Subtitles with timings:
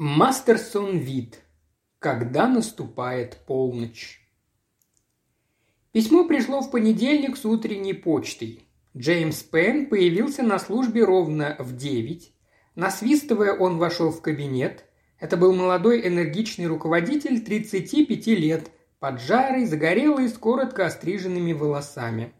[0.00, 1.40] Мастерсон вид.
[1.98, 4.20] Когда наступает полночь.
[5.90, 8.62] Письмо пришло в понедельник с утренней почтой.
[8.96, 12.32] Джеймс Пен появился на службе ровно в девять.
[12.76, 14.84] Насвистывая, он вошел в кабинет.
[15.18, 18.70] Это был молодой энергичный руководитель 35 лет,
[19.00, 22.34] поджарый, загорелый, с коротко остриженными волосами.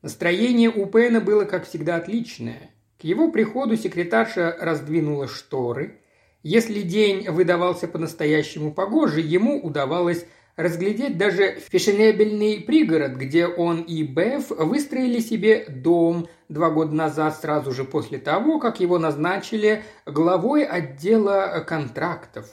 [0.00, 2.70] Настроение у Пена было, как всегда, отличное.
[2.98, 6.00] К его приходу секретарша раздвинула шторы–
[6.46, 10.24] если день выдавался по-настоящему погожий, ему удавалось
[10.54, 17.72] разглядеть даже фешенебельный пригород, где он и Беф выстроили себе дом два года назад, сразу
[17.72, 22.46] же после того, как его назначили главой отдела контрактов.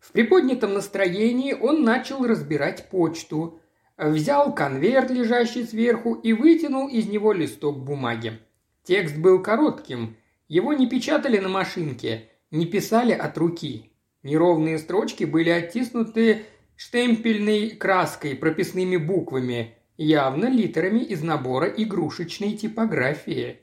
[0.00, 3.60] В приподнятом настроении он начал разбирать почту,
[3.96, 8.40] взял конверт, лежащий сверху, и вытянул из него листок бумаги.
[8.82, 10.16] Текст был коротким,
[10.48, 13.90] его не печатали на машинке– не писали от руки.
[14.22, 16.44] Неровные строчки были оттиснуты
[16.76, 23.60] штемпельной краской, прописными буквами, явно литерами из набора игрушечной типографии.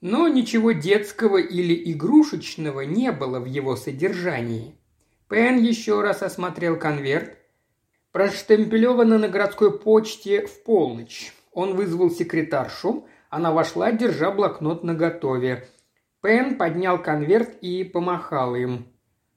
[0.00, 4.74] Но ничего детского или игрушечного не было в его содержании.
[5.28, 7.36] Пен еще раз осмотрел конверт.
[8.12, 11.32] Проштемпелевано на городской почте в полночь.
[11.52, 13.06] Он вызвал секретаршу.
[13.28, 15.68] Она вошла, держа блокнот наготове.
[16.22, 18.86] Пен поднял конверт и помахал им.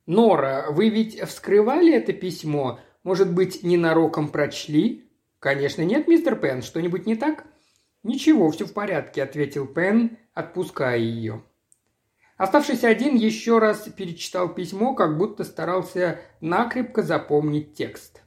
[0.06, 2.80] «Нора, вы ведь вскрывали это письмо?
[3.04, 6.62] Может быть, ненароком прочли?» «Конечно нет, мистер Пен.
[6.62, 7.46] Что-нибудь не так?»
[8.04, 11.42] «Ничего, все в порядке»,– ответил Пен, отпуская ее.
[12.36, 18.22] Оставшись один, еще раз перечитал письмо, как будто старался накрепко запомнить текст.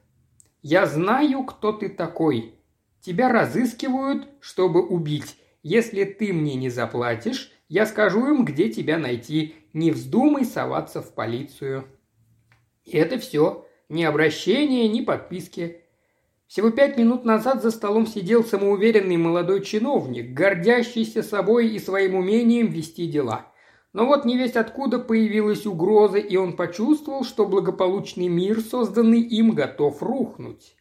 [0.63, 2.55] «Я знаю, кто ты такой.
[3.01, 5.37] Тебя разыскивают, чтобы убить.
[5.61, 9.55] Если ты мне не заплатишь, я скажу им, где тебя найти.
[9.73, 11.85] Не вздумай соваться в полицию».
[12.85, 13.65] И это все.
[13.89, 15.81] Ни обращения, ни подписки.
[16.47, 22.67] Всего пять минут назад за столом сидел самоуверенный молодой чиновник, гордящийся собой и своим умением
[22.67, 23.51] вести дела.
[23.91, 29.51] Но вот не весть откуда появилась угроза, и он почувствовал, что благополучный мир, созданный им,
[29.51, 30.77] готов рухнуть.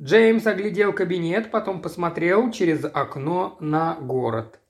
[0.00, 4.61] Джеймс оглядел кабинет, потом посмотрел через окно на город.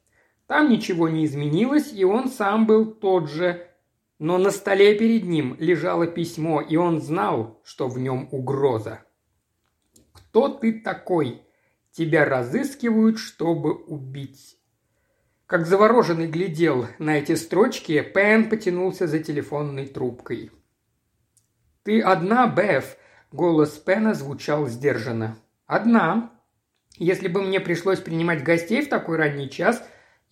[0.52, 3.66] Там ничего не изменилось, и он сам был тот же.
[4.18, 9.00] Но на столе перед ним лежало письмо, и он знал, что в нем угроза.
[10.12, 11.40] «Кто ты такой?
[11.90, 14.58] Тебя разыскивают, чтобы убить».
[15.46, 20.50] Как завороженный глядел на эти строчки, Пен потянулся за телефонной трубкой.
[21.82, 22.98] «Ты одна, Беф?»–
[23.32, 25.38] голос Пена звучал сдержанно.
[25.64, 26.30] «Одна.
[26.98, 29.82] Если бы мне пришлось принимать гостей в такой ранний час,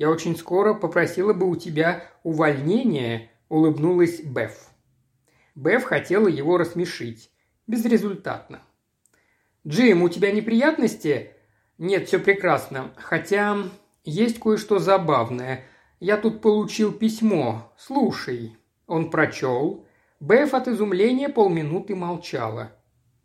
[0.01, 4.71] я очень скоро попросила бы у тебя увольнения»,– улыбнулась Беф.
[5.55, 7.31] Беф хотела его рассмешить.
[7.67, 8.63] Безрезультатно.
[9.69, 11.33] «Джим, у тебя неприятности?»
[11.77, 12.95] «Нет, все прекрасно.
[12.97, 13.59] Хотя
[14.03, 15.65] есть кое-что забавное.
[16.01, 17.71] Я тут получил письмо.
[17.77, 18.57] Слушай».
[18.87, 19.87] Он прочел.
[20.19, 22.73] Беф от изумления полминуты молчала.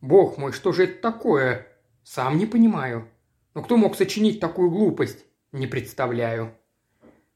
[0.01, 1.67] «Бог мой, что же это такое?»
[2.03, 3.07] «Сам не понимаю.
[3.53, 6.53] Но кто мог сочинить такую глупость?» «Не представляю».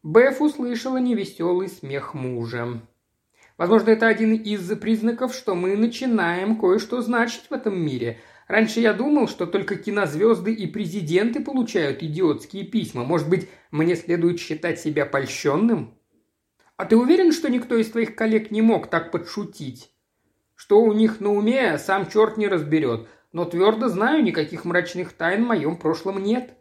[0.04, 2.80] Беф услышала невеселый смех мужа.
[3.58, 8.18] Возможно, это один из признаков, что мы начинаем кое-что значить в этом мире.
[8.48, 13.04] Раньше я думал, что только кинозвезды и президенты получают идиотские письма.
[13.04, 15.94] Может быть, мне следует считать себя польщенным?
[16.78, 19.92] А ты уверен, что никто из твоих коллег не мог так подшутить?
[20.56, 23.10] Что у них на уме, сам черт не разберет.
[23.34, 26.54] Но твердо знаю, никаких мрачных тайн в моем прошлом нет.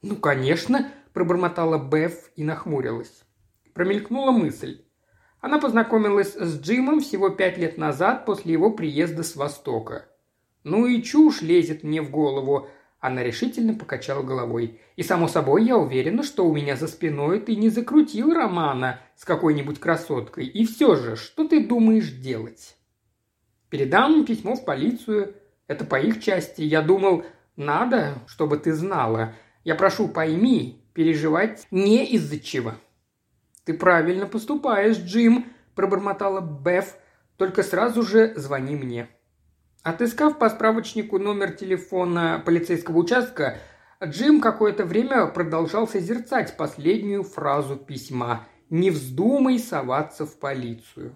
[0.00, 3.22] Ну, конечно, пробормотала Беф и нахмурилась.
[3.72, 4.84] Промелькнула мысль.
[5.40, 10.06] Она познакомилась с Джимом всего пять лет назад после его приезда с Востока.
[10.64, 12.68] «Ну и чушь лезет мне в голову»,
[13.00, 14.80] она решительно покачала головой.
[14.96, 19.24] «И, само собой, я уверена, что у меня за спиной ты не закрутил романа с
[19.24, 20.46] какой-нибудь красоткой.
[20.46, 22.76] И все же, что ты думаешь делать?»
[23.68, 25.34] «Передам письмо в полицию.
[25.66, 26.62] Это по их части.
[26.62, 27.24] Я думал,
[27.56, 29.34] надо, чтобы ты знала.
[29.64, 32.72] Я прошу, пойми, переживать не из-за чего».
[33.64, 36.96] «Ты правильно поступаешь, Джим»,– пробормотала Беф.
[37.36, 39.08] «Только сразу же звони мне».
[39.82, 43.58] Отыскав по справочнику номер телефона полицейского участка,
[44.02, 51.14] Джим какое-то время продолжал созерцать последнюю фразу письма «Не вздумай соваться в полицию».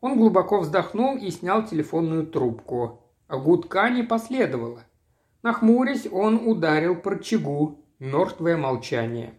[0.00, 3.02] Он глубоко вздохнул и снял телефонную трубку.
[3.28, 4.84] Гудка не последовало.
[5.42, 7.83] Нахмурясь, он ударил по рычагу.
[8.04, 9.32] Мертвое молчание.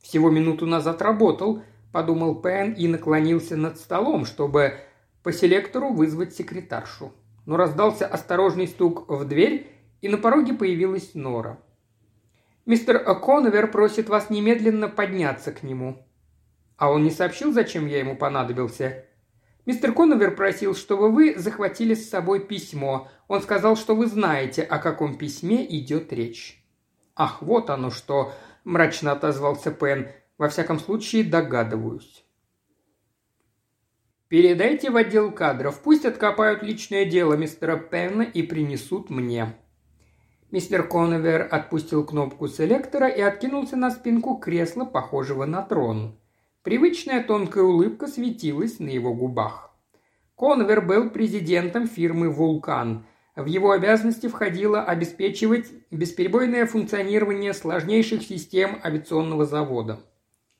[0.00, 4.78] «Всего минуту назад работал»,– подумал Пен и наклонился над столом, чтобы
[5.22, 7.12] по селектору вызвать секретаршу.
[7.44, 9.70] Но раздался осторожный стук в дверь,
[10.00, 11.58] и на пороге появилась Нора.
[12.64, 16.06] «Мистер Коновер просит вас немедленно подняться к нему».
[16.78, 19.04] «А он не сообщил, зачем я ему понадобился?»
[19.66, 23.08] «Мистер Коновер просил, чтобы вы захватили с собой письмо.
[23.28, 26.63] Он сказал, что вы знаете, о каком письме идет речь».
[27.16, 28.32] «Ах, вот оно что!»–
[28.64, 30.08] мрачно отозвался Пен.
[30.36, 32.24] «Во всяком случае, догадываюсь».
[34.28, 35.80] «Передайте в отдел кадров.
[35.80, 39.54] Пусть откопают личное дело мистера Пенна и принесут мне».
[40.50, 46.18] Мистер Коновер отпустил кнопку селектора и откинулся на спинку кресла, похожего на трон.
[46.62, 49.76] Привычная тонкая улыбка светилась на его губах.
[50.36, 59.44] Коновер был президентом фирмы «Вулкан», в его обязанности входило обеспечивать бесперебойное функционирование сложнейших систем авиационного
[59.44, 60.00] завода.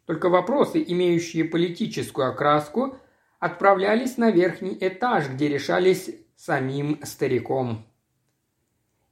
[0.06, 2.96] Только вопросы, имеющие политическую окраску,
[3.38, 7.86] отправлялись на верхний этаж, где решались самим стариком.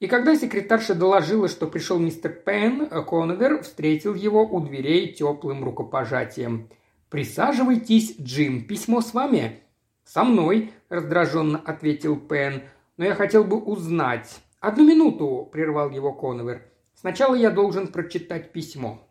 [0.00, 6.68] И когда секретарша доложила, что пришел мистер Пен, Коновер встретил его у дверей теплым рукопожатием.
[7.08, 9.60] «Присаживайтесь, Джим, письмо с вами?»
[10.04, 12.62] «Со мной»,– раздраженно ответил Пен
[13.02, 16.62] но я хотел бы узнать...» «Одну минуту»,– прервал его Коновер.
[16.94, 19.08] «Сначала я должен прочитать письмо».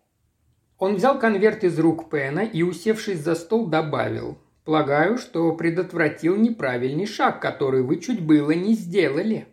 [0.77, 4.37] Он взял конверт из рук Пена и, усевшись за стол, добавил.
[4.63, 9.47] «Полагаю, что предотвратил неправильный шаг, который вы чуть было не сделали».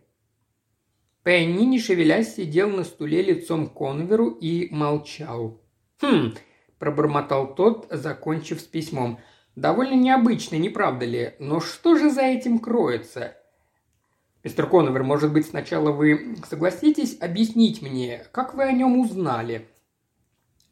[1.25, 5.61] Пенни, не шевелясь, сидел на стуле лицом к Конверу и молчал.
[6.01, 6.35] «Хм»,–
[6.79, 9.19] пробормотал тот, закончив с письмом.
[9.57, 11.35] «Довольно необычно, не правда ли?
[11.41, 13.35] Но что же за этим кроется?
[14.49, 19.69] «Мистер Коновер, может быть, сначала вы согласитесь объяснить мне, как вы о нем узнали?»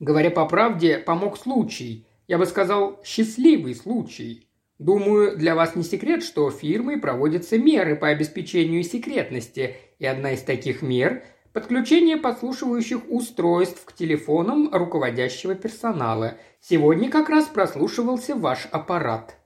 [0.00, 2.06] Говоря по правде, помог случай.
[2.26, 4.48] Я бы сказал, счастливый случай.
[4.78, 10.40] Думаю, для вас не секрет, что фирмой проводятся меры по обеспечению секретности, и одна из
[10.40, 11.22] таких мер–
[11.52, 16.38] подключение подслушивающих устройств к телефонам руководящего персонала.
[16.62, 19.36] Сегодня как раз прослушивался ваш аппарат.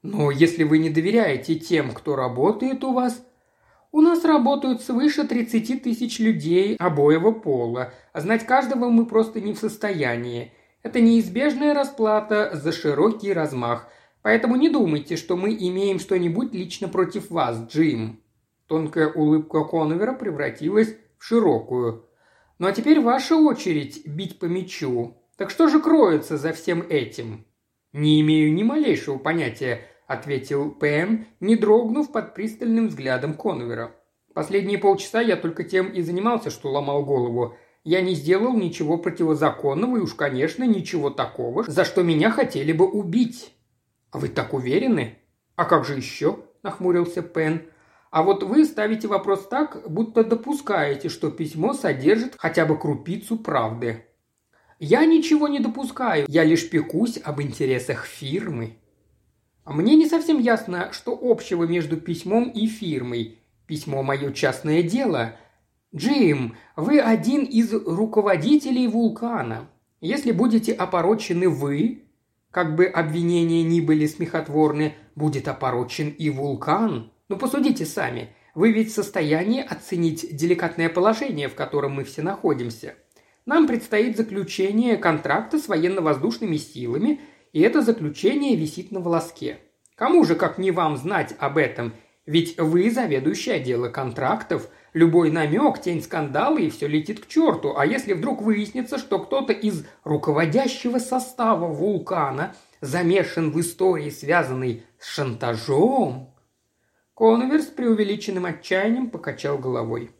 [0.00, 3.22] Но если вы не доверяете тем, кто работает у вас,
[3.94, 9.52] у нас работают свыше 30 тысяч людей обоего пола, а знать каждого мы просто не
[9.52, 10.52] в состоянии.
[10.82, 13.88] Это неизбежная расплата за широкий размах,
[14.20, 18.20] поэтому не думайте, что мы имеем что-нибудь лично против вас, Джим».
[18.66, 22.04] Тонкая улыбка Коновера превратилась в широкую.
[22.58, 25.18] «Ну а теперь ваша очередь бить по мячу.
[25.36, 27.46] Так что же кроется за всем этим?»
[27.92, 33.94] «Не имею ни малейшего понятия»,– ответил Пен, не дрогнув под пристальным взглядом Конвера.
[34.34, 37.56] «Последние полчаса я только тем и занимался, что ломал голову.
[37.84, 42.86] Я не сделал ничего противозаконного и уж, конечно, ничего такого, за что меня хотели бы
[42.86, 43.54] убить».
[44.10, 45.18] «А вы так уверены?»
[45.56, 47.62] «А как же еще?»– нахмурился Пен.
[48.10, 54.06] «А вот вы ставите вопрос так, будто допускаете, что письмо содержит хотя бы крупицу правды».
[54.80, 58.78] «Я ничего не допускаю, я лишь пекусь об интересах фирмы»,
[59.72, 63.38] мне не совсем ясно, что общего между письмом и фирмой.
[63.66, 65.36] Письмо– мое частное дело.
[65.94, 69.68] Джим, вы один из руководителей вулкана.
[70.02, 72.02] Если будете опорочены вы,
[72.50, 77.10] как бы обвинения ни были смехотворны, будет опорочен и вулкан.
[77.30, 78.34] Ну, посудите сами.
[78.54, 82.96] Вы ведь в состоянии оценить деликатное положение, в котором мы все находимся.
[83.46, 87.20] Нам предстоит заключение контракта с военно-воздушными силами–
[87.54, 89.60] и это заключение висит на волоске.
[89.94, 91.94] Кому же, как не вам, знать об этом?
[92.26, 94.68] Ведь вы заведующий отдела контрактов.
[94.92, 97.76] Любой намек, тень скандала, и все летит к черту.
[97.76, 105.06] А если вдруг выяснится, что кто-то из руководящего состава вулкана замешан в истории, связанной с
[105.06, 106.34] шантажом?
[107.14, 110.10] Коновер с преувеличенным отчаянием покачал головой.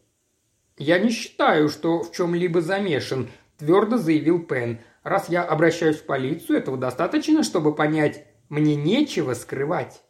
[0.77, 3.27] «Я не считаю, что в чем-либо замешан»,–
[3.57, 10.01] твердо заявил Пен– Раз я обращаюсь в полицию, этого достаточно, чтобы понять, мне нечего скрывать».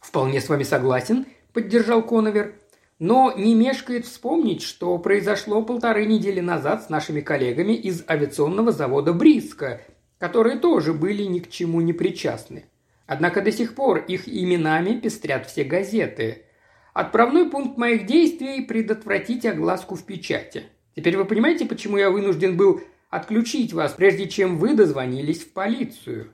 [0.00, 2.56] «Вполне с вами согласен»,– поддержал Коновер.
[2.98, 9.12] «Но не мешкает вспомнить, что произошло полторы недели назад с нашими коллегами из авиационного завода
[9.12, 9.82] «Бриска»,
[10.18, 12.64] которые тоже были ни к чему не причастны.
[13.06, 16.46] Однако до сих пор их именами пестрят все газеты.
[16.92, 20.64] Отправной пункт моих действий– предотвратить огласку в печати.
[20.96, 22.80] Теперь вы понимаете, почему я вынужден был
[23.14, 26.32] отключить вас, прежде чем вы дозвонились в полицию».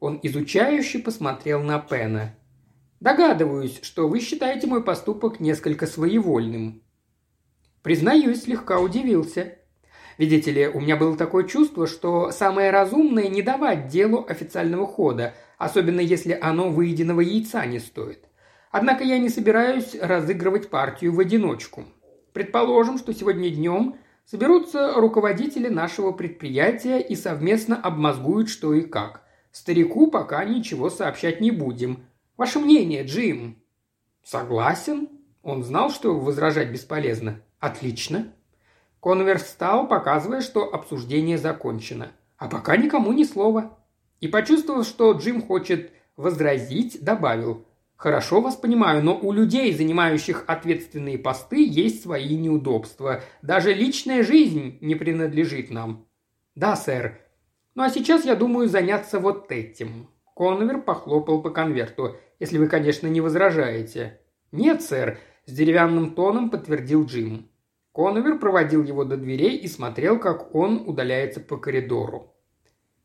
[0.00, 2.34] Он изучающе посмотрел на Пена.
[3.00, 6.82] «Догадываюсь, что вы считаете мой поступок несколько своевольным».
[7.82, 9.58] Признаюсь, слегка удивился.
[10.18, 15.34] Видите ли, у меня было такое чувство, что самое разумное не давать делу официального хода,
[15.58, 18.24] особенно если оно выеденного яйца не стоит.
[18.70, 21.84] Однако я не собираюсь разыгрывать партию в одиночку.
[22.32, 23.96] Предположим, что сегодня днем
[24.32, 29.20] соберутся руководители нашего предприятия и совместно обмозгуют что и как.
[29.50, 32.06] Старику пока ничего сообщать не будем.
[32.38, 33.62] Ваше мнение, Джим?»
[34.24, 35.10] «Согласен».
[35.42, 37.42] Он знал, что возражать бесполезно.
[37.60, 38.32] «Отлично».
[39.02, 42.12] Конвер встал, показывая, что обсуждение закончено.
[42.38, 43.76] А пока никому ни слова.
[44.20, 47.66] И почувствовав, что Джим хочет возразить, добавил.
[48.02, 53.22] «Хорошо вас понимаю, но у людей, занимающих ответственные посты, есть свои неудобства.
[53.42, 56.08] Даже личная жизнь не принадлежит нам».
[56.56, 57.20] «Да, сэр.
[57.76, 60.08] Ну а сейчас я думаю заняться вот этим».
[60.34, 62.16] Конвер похлопал по конверту.
[62.40, 64.18] «Если вы, конечно, не возражаете».
[64.50, 67.50] «Нет, сэр»,– с деревянным тоном подтвердил Джим.
[67.92, 72.34] Конвер проводил его до дверей и смотрел, как он удаляется по коридору.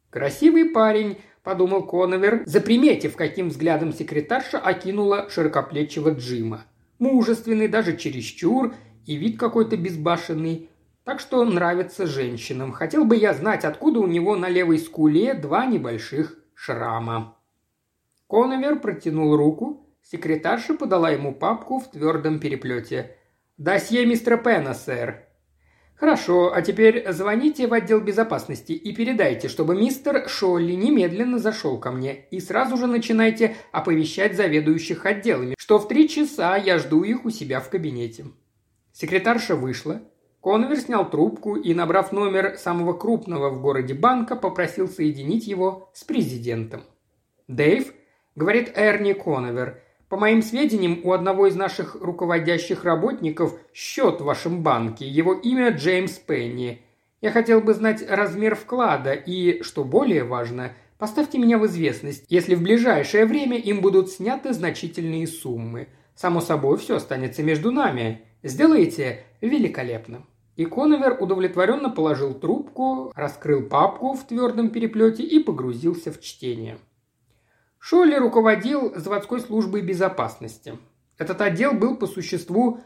[0.10, 6.66] «Красивый парень»,– подумал Коновер, заприметив, каким взглядом секретарша окинула широкоплечего Джима.
[7.00, 8.76] Мужественный, даже чересчур,
[9.06, 10.70] и вид какой-то безбашенный.
[11.06, 12.74] Так что нравится женщинам.
[12.74, 17.38] Хотел бы я знать, откуда у него на левой скуле два небольших шрама.
[18.28, 23.16] Коновер протянул руку, секретарша подала ему папку в твердом переплете.
[23.58, 25.27] «Досье мистера Пена, сэр»,
[25.98, 31.92] «Хорошо, а теперь звоните в отдел безопасности и передайте, чтобы мистер Шолли немедленно зашел ко
[31.92, 37.26] мне и сразу же начинайте оповещать заведующих отделами, что в три часа я жду их
[37.26, 38.26] у себя в кабинете».
[38.94, 40.02] Секретарша вышла.
[40.40, 46.04] Конвер снял трубку и, набрав номер самого крупного в городе банка, попросил соединить его с
[46.04, 46.84] президентом.
[47.48, 47.92] «Дэйв?»–
[48.36, 54.64] говорит Эрни Коновер– по моим сведениям, у одного из наших руководящих работников счет в вашем
[54.64, 55.08] банке.
[55.08, 56.82] Его имя Джеймс Пенни.
[57.20, 62.56] Я хотел бы знать размер вклада и, что более важно, поставьте меня в известность, если
[62.56, 65.90] в ближайшее время им будут сняты значительные суммы.
[66.16, 68.22] Само собой, все останется между нами.
[68.44, 70.24] Сделаете великолепно».
[70.56, 76.80] И Коновер удовлетворенно положил трубку, раскрыл папку в твердом переплете и погрузился в чтение.
[77.80, 80.78] Шолли руководил заводской службой безопасности.
[81.18, 82.80] Этот отдел был по существу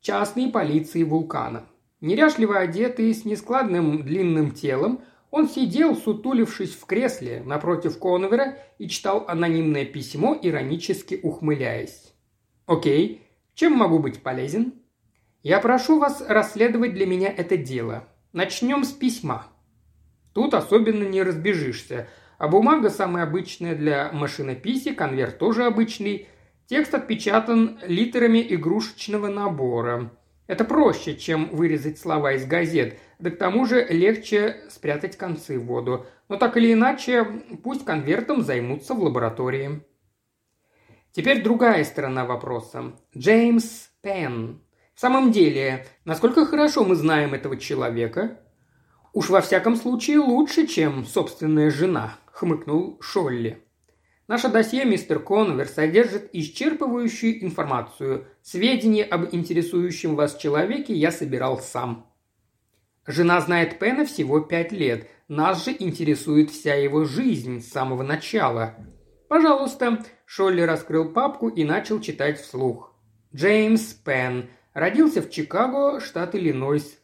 [0.00, 1.66] частной полиции вулкана.
[2.00, 5.00] Неряшливо одетый, с нескладным длинным телом,
[5.30, 12.14] он сидел, сутулившись в кресле напротив Конвера и читал анонимное письмо, иронически ухмыляясь.
[12.66, 13.22] «Окей,
[13.54, 14.74] чем могу быть полезен?»
[15.42, 18.08] «Я прошу вас расследовать для меня это дело.
[18.32, 19.46] Начнем с письма».
[20.32, 26.28] Тут особенно не разбежишься– а бумага самая обычная для машинописи, конверт тоже обычный.
[26.66, 30.10] Текст отпечатан литерами игрушечного набора.
[30.46, 35.66] Это проще, чем вырезать слова из газет, да к тому же легче спрятать концы в
[35.66, 36.06] воду.
[36.28, 37.24] Но так или иначе,
[37.62, 39.82] пусть конвертом займутся в лаборатории.
[41.12, 42.92] Теперь другая сторона вопроса.
[43.16, 44.60] Джеймс Пен.
[44.94, 48.40] В самом деле, насколько хорошо мы знаем этого человека?
[49.12, 53.62] Уж во всяком случае лучше, чем собственная жена, хмыкнул Шолли.
[54.28, 58.26] Наше досье, мистер Конвер, содержит исчерпывающую информацию.
[58.42, 62.12] Сведения об интересующем вас человеке я собирал сам.
[63.06, 65.08] Жена знает Пена всего пять лет.
[65.28, 68.74] Нас же интересует вся его жизнь с самого начала.
[69.28, 72.92] Пожалуйста, Шолли раскрыл папку и начал читать вслух.
[73.34, 74.50] Джеймс Пен.
[74.74, 76.98] Родился в Чикаго, штат Иллинойс.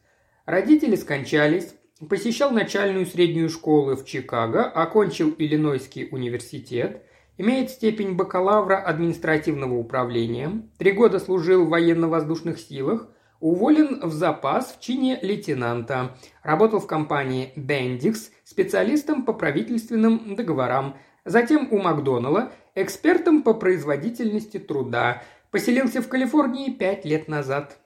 [0.44, 1.74] Родители скончались.
[2.08, 7.04] Посещал начальную среднюю школу в Чикаго, окончил Иллинойский университет,
[7.38, 13.06] имеет степень бакалавра административного управления, три года служил в военно-воздушных силах,
[13.38, 21.68] уволен в запас в чине лейтенанта, работал в компании Bendix специалистом по правительственным договорам, затем
[21.70, 27.78] у Макдоналла, экспертом по производительности труда, поселился в Калифорнии пять лет назад.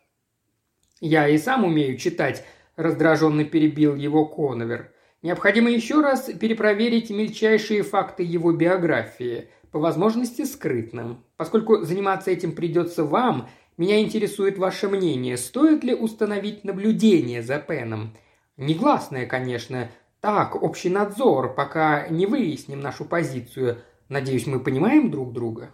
[1.02, 2.46] Я и сам умею читать,–
[2.76, 4.92] раздраженно перебил его Коновер.
[5.23, 11.25] «Необходимо еще раз перепроверить мельчайшие факты его биографии, по возможности скрытным.
[11.37, 18.16] Поскольку заниматься этим придется вам, меня интересует ваше мнение, стоит ли установить наблюдение за Пеном.
[18.56, 19.90] Негласное, конечно,
[20.21, 23.78] так, общий надзор, пока не выясним нашу позицию.
[24.09, 25.71] Надеюсь, мы понимаем друг друга?»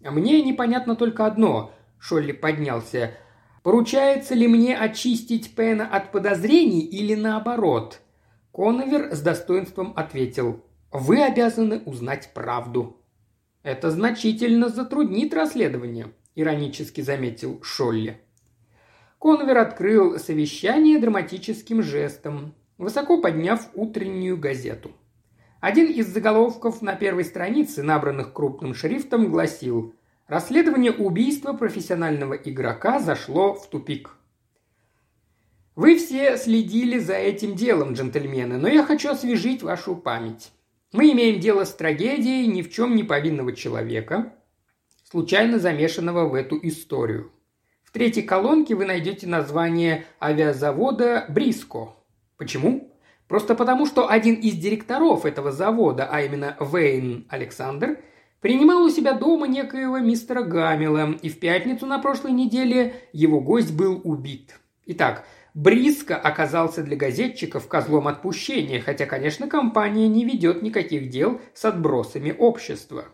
[0.00, 3.12] «Мне непонятно только одно»,– Шолли поднялся–
[3.66, 8.00] Поручается ли мне очистить Пена от подозрений или наоборот?
[8.52, 10.62] Коновер с достоинством ответил.
[10.92, 13.00] Вы обязаны узнать правду.
[13.64, 18.20] Это значительно затруднит расследование, иронически заметил Шолли.
[19.18, 24.92] Коновер открыл совещание драматическим жестом, высоко подняв утреннюю газету.
[25.58, 29.92] Один из заголовков на первой странице, набранных крупным шрифтом, гласил
[30.28, 34.16] «Расследование убийства профессионального игрока зашло в тупик».
[35.76, 40.50] Вы все следили за этим делом, джентльмены, но я хочу освежить вашу память.
[40.92, 44.32] Мы имеем дело с трагедией ни в чем не повинного человека,
[45.04, 47.30] случайно замешанного в эту историю.
[47.84, 51.94] В третьей колонке вы найдете название авиазавода «Бриско».
[52.38, 52.98] Почему?
[53.28, 57.98] Просто потому, что один из директоров этого завода, а именно Вейн Александр,
[58.40, 63.74] принимал у себя дома некоего мистера Гамила, и в пятницу на прошлой неделе его гость
[63.74, 64.58] был убит.
[64.86, 65.24] Итак,
[65.56, 72.34] Бриско оказался для газетчиков козлом отпущения, хотя, конечно, компания не ведет никаких дел с отбросами
[72.38, 73.06] общества.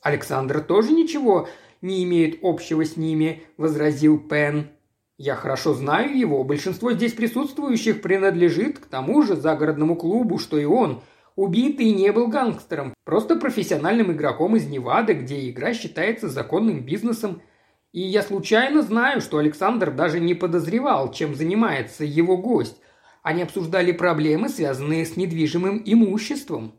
[0.00, 1.46] Александр тоже ничего
[1.82, 4.70] не имеет общего с ними, возразил Пен.
[5.18, 10.64] Я хорошо знаю его, большинство здесь присутствующих принадлежит к тому же загородному клубу, что и
[10.64, 11.02] он.
[11.36, 17.42] Убитый не был гангстером, просто профессиональным игроком из Невады, где игра считается законным бизнесом–
[17.94, 22.76] и я случайно знаю, что Александр даже не подозревал, чем занимается его гость.
[23.22, 26.74] Они обсуждали проблемы, связанные с недвижимым имуществом.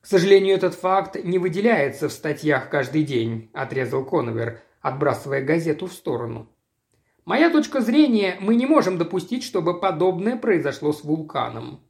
[0.00, 5.92] «К сожалению, этот факт не выделяется в статьях каждый день»,– отрезал Коновер, отбрасывая газету в
[5.92, 6.48] сторону.
[7.24, 11.80] «Моя точка зрения, мы не можем допустить, чтобы подобное произошло с вулканом.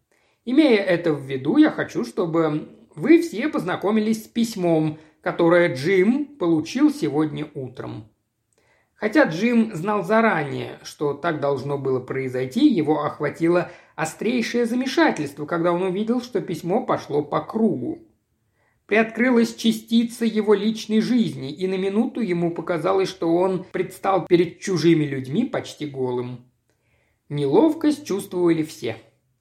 [0.45, 6.91] Имея это в виду, я хочу, чтобы вы все познакомились с письмом, которое Джим получил
[6.93, 8.11] сегодня утром.
[8.95, 15.83] Хотя Джим знал заранее, что так должно было произойти, его охватило острейшее замешательство, когда он
[15.83, 18.07] увидел, что письмо пошло по кругу.
[18.87, 25.05] Приоткрылась частица его личной жизни, и на минуту ему показалось, что он предстал перед чужими
[25.05, 26.45] людьми почти голым.
[27.29, 28.97] Неловкость чувствовали все.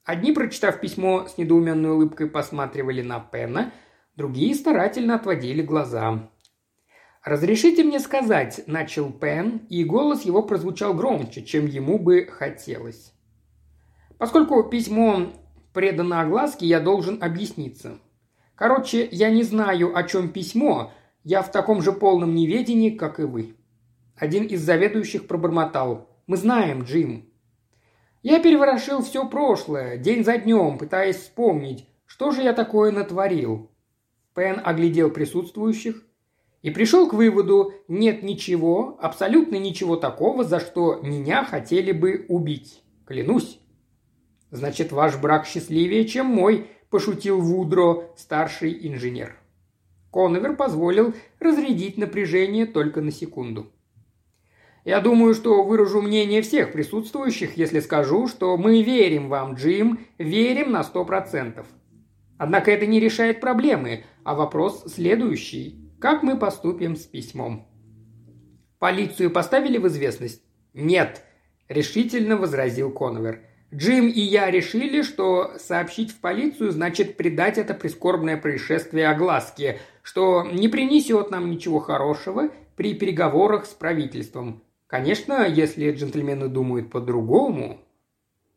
[0.09, 3.71] Одни, прочитав письмо, с недоуменной улыбкой посматривали на Пена–
[4.19, 6.29] Другие старательно отводили глаза.
[7.23, 13.13] «Разрешите мне сказать»,– начал Пен, и голос его прозвучал громче, чем ему бы хотелось.
[14.17, 15.31] «Поскольку письмо
[15.73, 17.99] предано огласке, я должен объясниться.
[18.55, 20.91] Короче, я не знаю, о чем письмо,
[21.23, 23.55] я в таком же полном неведении, как и вы».
[24.17, 26.09] Один из заведующих пробормотал.
[26.27, 27.28] «Мы знаем, Джим».
[28.21, 33.71] Я переворошил все прошлое, день за днем, пытаясь вспомнить, что же я такое натворил.
[34.35, 36.03] Пен оглядел присутствующих
[36.61, 42.83] и пришел к выводу, нет ничего, абсолютно ничего такого, за что меня хотели бы убить.
[43.05, 43.59] Клянусь.
[44.51, 49.37] Значит, ваш брак счастливее, чем мой, пошутил Вудро, старший инженер.
[50.11, 53.71] Коновер позволил разрядить напряжение только на секунду.
[54.85, 60.71] Я думаю, что выражу мнение всех присутствующих, если скажу, что мы верим вам, Джим, верим
[60.71, 61.67] на сто процентов.
[62.37, 65.91] Однако это не решает проблемы, а вопрос следующий.
[65.99, 67.67] Как мы поступим с письмом?
[68.79, 70.41] Полицию поставили в известность?
[70.73, 71.23] Нет,
[71.67, 73.41] решительно возразил Коновер.
[73.73, 80.43] Джим и я решили, что сообщить в полицию значит придать это прискорбное происшествие огласке, что
[80.43, 84.63] не принесет нам ничего хорошего при переговорах с правительством.
[84.89, 87.79] Конечно, если джентльмены думают по-другому.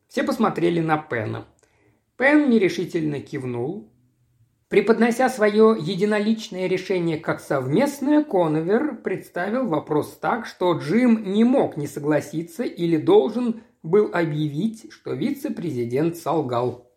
[0.07, 1.45] Все посмотрели на Пена.
[2.17, 3.91] Пен нерешительно кивнул.
[4.67, 11.85] Преподнося свое единоличное решение как совместное, Коновер представил вопрос так, что Джим не мог не
[11.85, 16.91] согласиться или должен был объявить, что вице-президент солгал.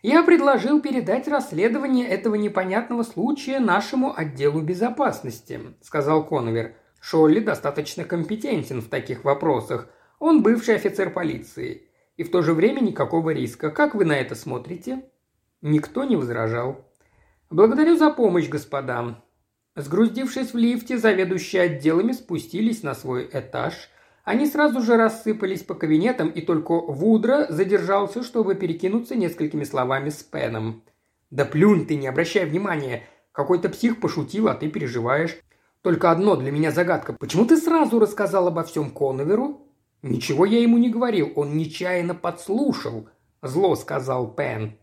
[0.00, 6.79] Я предложил передать расследование этого непонятного случая нашему отделу безопасности»,– сказал Коновер.
[7.00, 9.88] «Шолли достаточно компетентен в таких вопросах.
[10.18, 13.70] Он бывший офицер полиции и в то же время никакого риска.
[13.70, 15.02] Как вы на это смотрите?»
[15.62, 16.84] Никто не возражал.
[17.48, 19.22] «Благодарю за помощь, господа».
[19.76, 23.88] Сгрузившись в лифте, заведующие отделами спустились на свой этаж.
[24.24, 30.22] Они сразу же рассыпались по кабинетам, и только Вудро задержался, чтобы перекинуться несколькими словами с
[30.22, 30.82] Пеном.
[31.30, 33.04] «Да плюнь ты, не обращай внимания.
[33.32, 35.38] Какой-то псих пошутил, а ты переживаешь.
[35.82, 37.14] Только одно для меня загадка.
[37.14, 39.66] Почему ты сразу рассказал обо всем Коноверу?
[40.02, 43.08] «Ничего я ему не говорил, он нечаянно подслушал»,–
[43.42, 44.78] зло сказал Пен.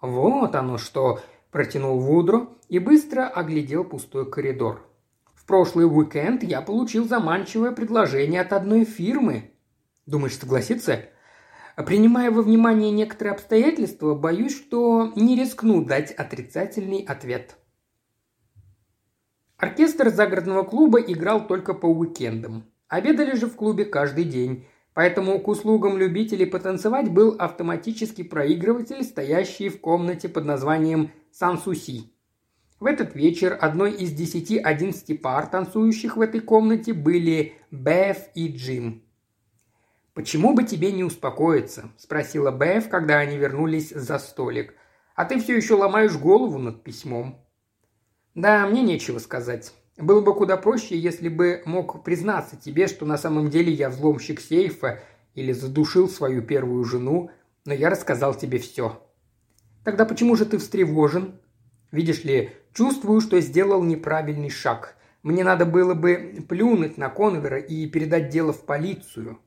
[0.00, 4.88] «Вот оно что!»– протянул Вудро и быстро оглядел пустой коридор.
[5.34, 9.50] «В прошлый уикенд я получил заманчивое предложение от одной фирмы.
[10.06, 11.04] Думаешь, согласится?»
[11.76, 17.56] Принимая во внимание некоторые обстоятельства, боюсь, что не рискну дать отрицательный ответ.
[19.62, 22.64] Оркестр загородного клуба играл только по уикендам.
[22.88, 24.66] Обедали же в клубе каждый день.
[24.92, 32.12] Поэтому к услугам любителей потанцевать был автоматический проигрыватель, стоящий в комнате под названием «Сансуси».
[32.80, 39.04] В этот вечер одной из десяти-одиннадцати пар, танцующих в этой комнате, были Беф и Джим.
[40.12, 44.74] «Почему бы тебе не успокоиться?»– спросила Беф, когда они вернулись за столик.
[45.14, 47.38] «А ты все еще ломаешь голову над письмом».
[48.34, 49.74] «Да, мне нечего сказать.
[49.98, 54.40] Было бы куда проще, если бы мог признаться тебе, что на самом деле я взломщик
[54.40, 55.00] сейфа
[55.34, 57.30] или задушил свою первую жену,
[57.64, 59.02] но я рассказал тебе все.
[59.84, 61.40] Тогда почему же ты встревожен?
[61.90, 64.96] Видишь ли, чувствую, что сделал неправильный шаг.
[65.22, 69.38] Мне надо было бы плюнуть на Конвера и передать дело в полицию.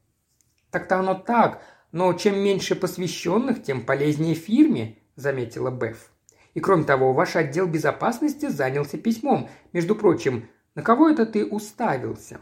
[0.70, 6.12] Так-то оно так, но чем меньше посвященных, тем полезнее фирме, заметила Беф.
[6.56, 9.50] И кроме того, ваш отдел безопасности занялся письмом.
[9.74, 12.40] Между прочим, на кого это ты уставился?»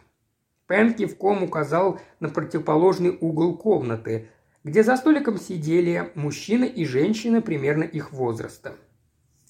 [0.68, 4.30] Пен кивком указал на противоположный угол комнаты,
[4.64, 8.76] где за столиком сидели мужчина и женщина примерно их возраста.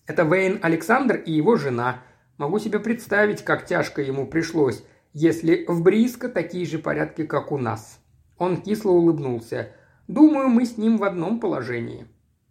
[0.07, 2.01] Это Вейн Александр и его жена.
[2.37, 7.57] Могу себе представить, как тяжко ему пришлось, если в Бриско такие же порядки, как у
[7.57, 7.99] нас.
[8.37, 9.69] Он кисло улыбнулся.
[10.07, 12.07] «Думаю, мы с ним в одном положении».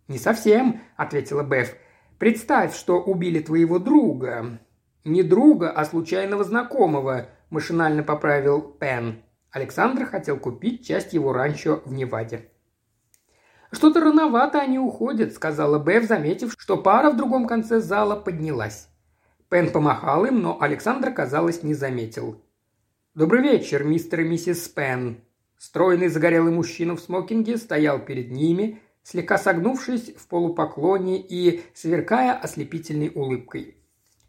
[0.08, 1.76] «Не совсем»,— ответила Беф.
[2.22, 4.60] Представь, что убили твоего друга.
[5.04, 9.24] Не друга, а случайного знакомого, машинально поправил Пен.
[9.50, 12.48] Александр хотел купить часть его ранчо в Неваде.
[13.72, 18.86] «Что-то рановато они уходят»,— сказала Бев, заметив, что пара в другом конце зала поднялась.
[19.48, 22.40] Пен помахал им, но Александр, казалось, не заметил.
[23.16, 25.24] «Добрый вечер, мистер и миссис Пен».
[25.58, 33.10] Стройный загорелый мужчина в смокинге стоял перед ними, слегка согнувшись в полупоклоне и сверкая ослепительной
[33.14, 33.76] улыбкой.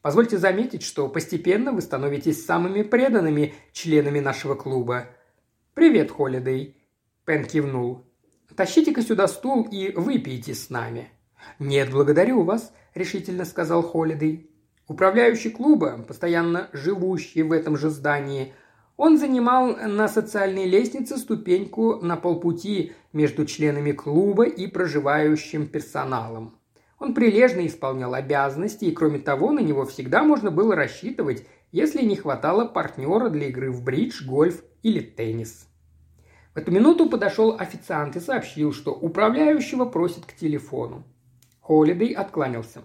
[0.02, 5.08] Позвольте заметить, что постепенно вы становитесь самыми преданными членами нашего клуба.
[5.74, 6.78] «Привет, Холидей»,–
[7.26, 8.06] Пен кивнул.
[8.56, 11.10] «Тащите-ка сюда стул и выпейте с нами».
[11.58, 14.50] «Нет, благодарю вас»,– решительно сказал Холидей.
[14.88, 18.54] Управляющий клуба, постоянно живущий в этом же здании,
[19.04, 26.58] он занимал на социальной лестнице ступеньку на полпути между членами клуба и проживающим персоналом.
[27.00, 32.16] Он прилежно исполнял обязанности, и кроме того, на него всегда можно было рассчитывать, если не
[32.16, 35.68] хватало партнера для игры в бридж, гольф или теннис.
[36.56, 41.04] В эту минуту подошел официант и сообщил, что управляющего просит к телефону.
[41.60, 42.84] Холидей откланялся.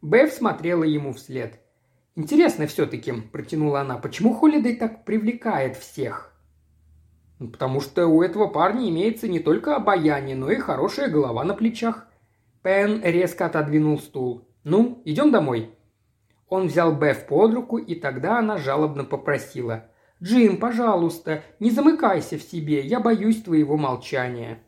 [0.00, 1.60] Беф смотрела ему вслед.
[2.16, 6.34] «Интересно все-таки»,– протянула она,– «почему Холидей так привлекает всех?»
[7.38, 11.54] «Ну, «Потому что у этого парня имеется не только обаяние, но и хорошая голова на
[11.54, 12.06] плечах».
[12.62, 14.48] Пен резко отодвинул стул.
[14.64, 15.74] «Ну, идем домой?»
[16.48, 19.86] Он взял Беф под руку, и тогда она жалобно попросила.
[20.22, 24.58] «Джим, пожалуйста, не замыкайся в себе, я боюсь твоего молчания».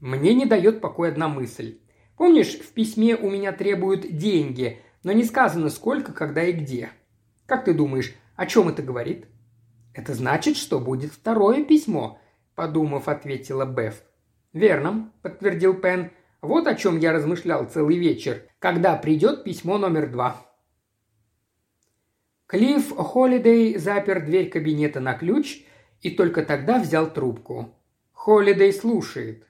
[0.00, 1.78] Мне не дает покоя одна мысль.
[2.16, 6.90] Помнишь, в письме у меня требуют деньги, но не сказано сколько, когда и где.
[7.46, 9.28] Как ты думаешь, о чем это говорит?»
[9.94, 12.18] «Это значит, что будет второе письмо»,–
[12.56, 14.02] подумав, ответила Беф.
[14.52, 16.10] «Верно»,– подтвердил Пен.
[16.42, 20.44] «Вот о чем я размышлял целый вечер, когда придет письмо номер два».
[22.48, 25.62] Клифф Холидей запер дверь кабинета на ключ
[26.00, 27.72] и только тогда взял трубку.
[28.10, 29.46] Холидей слушает.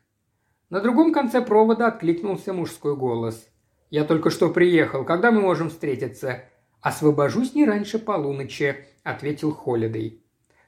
[0.69, 3.49] На другом конце провода откликнулся мужской голос.
[3.97, 5.07] «Я только что приехал.
[5.07, 6.45] Когда мы можем встретиться?»
[6.83, 10.23] «Освобожусь не раньше полуночи»,– ответил Холидей.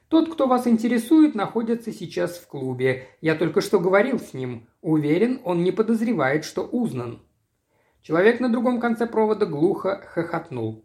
[0.07, 3.05] «Тот, кто вас интересует, находится сейчас в клубе.
[3.21, 4.67] Я только что говорил с ним.
[4.81, 7.21] Уверен, он не подозревает, что узнан».
[8.01, 10.83] Человек на другом конце провода глухо хохотнул.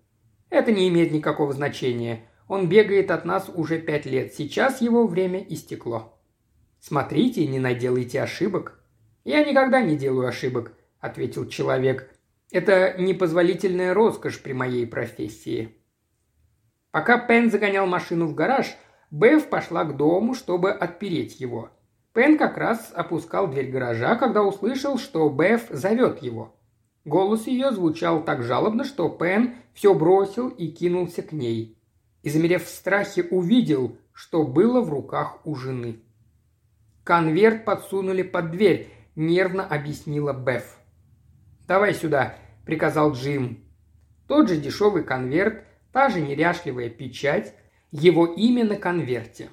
[0.50, 2.28] «Это не имеет никакого значения.
[2.46, 4.34] Он бегает от нас уже пять лет.
[4.34, 6.18] Сейчас его время истекло».
[6.78, 8.84] «Смотрите, не наделайте ошибок».
[9.24, 12.13] «Я никогда не делаю ошибок»,– ответил человек.
[12.54, 15.74] Это непозволительная роскошь при моей профессии.
[16.92, 18.76] Пока Пен загонял машину в гараж,
[19.10, 21.70] Бэв пошла к дому, чтобы отпереть его.
[22.12, 26.54] Пен как раз опускал дверь гаража, когда услышал, что Бэв зовет его.
[27.04, 31.76] Голос ее звучал так жалобно, что Пен все бросил и кинулся к ней.
[32.22, 36.04] И, замерев в страхе, увидел, что было в руках у жены.
[37.02, 40.78] «Конверт подсунули под дверь»,– нервно объяснила Беф.
[41.66, 43.64] «Давай сюда»,– приказал Джим.
[44.26, 47.54] Тот же дешевый конверт, та же неряшливая печать,
[47.90, 49.50] его имя на конверте.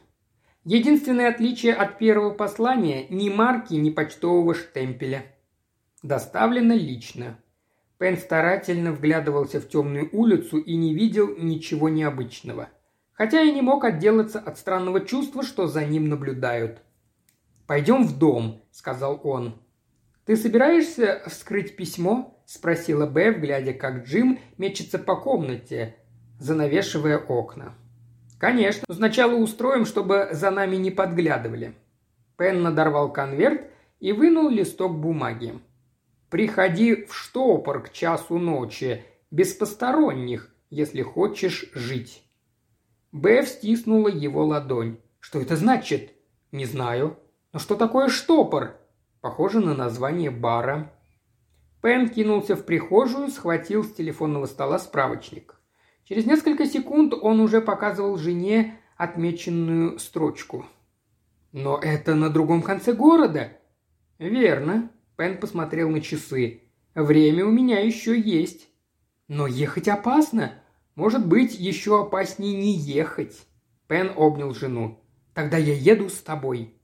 [0.64, 5.26] Единственное отличие от первого послания– ни марки, ни почтового штемпеля.
[6.04, 7.40] Доставлено лично.
[7.98, 12.70] Пен старательно вглядывался в темную улицу и не видел ничего необычного.
[13.14, 16.82] Хотя и не мог отделаться от странного чувства, что за ним наблюдают.
[17.68, 19.62] «Пойдем в дом»,– сказал он.
[20.26, 25.96] «Ты собираешься вскрыть письмо?»– спросила Бэв, глядя, как Джим мечется по комнате,
[26.38, 27.76] занавешивая окна.
[28.40, 28.84] «Конечно.
[28.90, 31.76] Но сначала устроим, чтобы за нами не подглядывали».
[32.38, 33.62] Пен надорвал конверт
[34.00, 35.60] и вынул листок бумаги.
[36.30, 42.24] «Приходи в штопор к часу ночи, без посторонних, если хочешь жить».
[43.14, 44.98] Бэв стиснула его ладонь.
[45.20, 46.12] «Что это значит?»
[46.52, 47.18] «Не знаю».
[47.54, 48.76] «Но что такое штопор?»
[49.22, 50.92] Похоже на название бара.
[51.82, 55.60] Пен кинулся в прихожую, схватил с телефонного стола справочник.
[56.04, 60.66] Через несколько секунд он уже показывал жене отмеченную строчку.
[61.52, 63.58] «Но это на другом конце города».
[64.20, 64.92] «Верно».
[65.18, 66.64] Пен посмотрел на часы.
[66.94, 68.70] «Время у меня еще есть».
[69.28, 70.54] «Но ехать опасно.
[70.96, 73.48] Может быть, еще опаснее не ехать».
[73.88, 75.04] Пен обнял жену.
[75.34, 76.76] «Тогда я еду с тобой».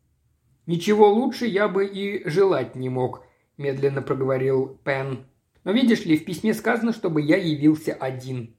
[0.65, 3.23] «Ничего лучше я бы и желать не мог»,–
[3.57, 5.25] медленно проговорил Пен.
[5.63, 8.57] «Но видишь ли, в письме сказано, чтобы я явился один».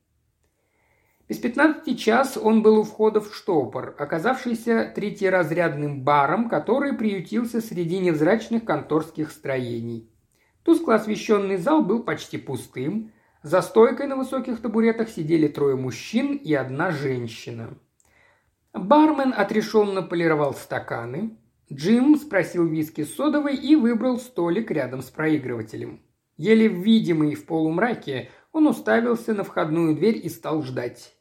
[1.28, 7.98] Без пятнадцати час он был у входа в штопор, оказавшийся третьеразрядным баром, который приютился среди
[7.98, 10.10] невзрачных конторских строений.
[10.62, 13.12] Тускло освещенный зал был почти пустым.
[13.42, 17.76] За стойкой на высоких табуретах сидели трое мужчин и одна женщина.
[18.72, 21.36] Бармен отрешенно полировал стаканы.
[21.72, 26.00] Джим спросил виски с содовой и выбрал столик рядом с проигрывателем.
[26.36, 31.14] Еле видимый в полумраке, он уставился на входную дверь и стал ждать.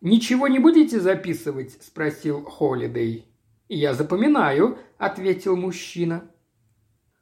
[0.00, 3.26] «Ничего не будете записывать?»– спросил Холидей.
[3.68, 6.30] «Я запоминаю»,– ответил мужчина.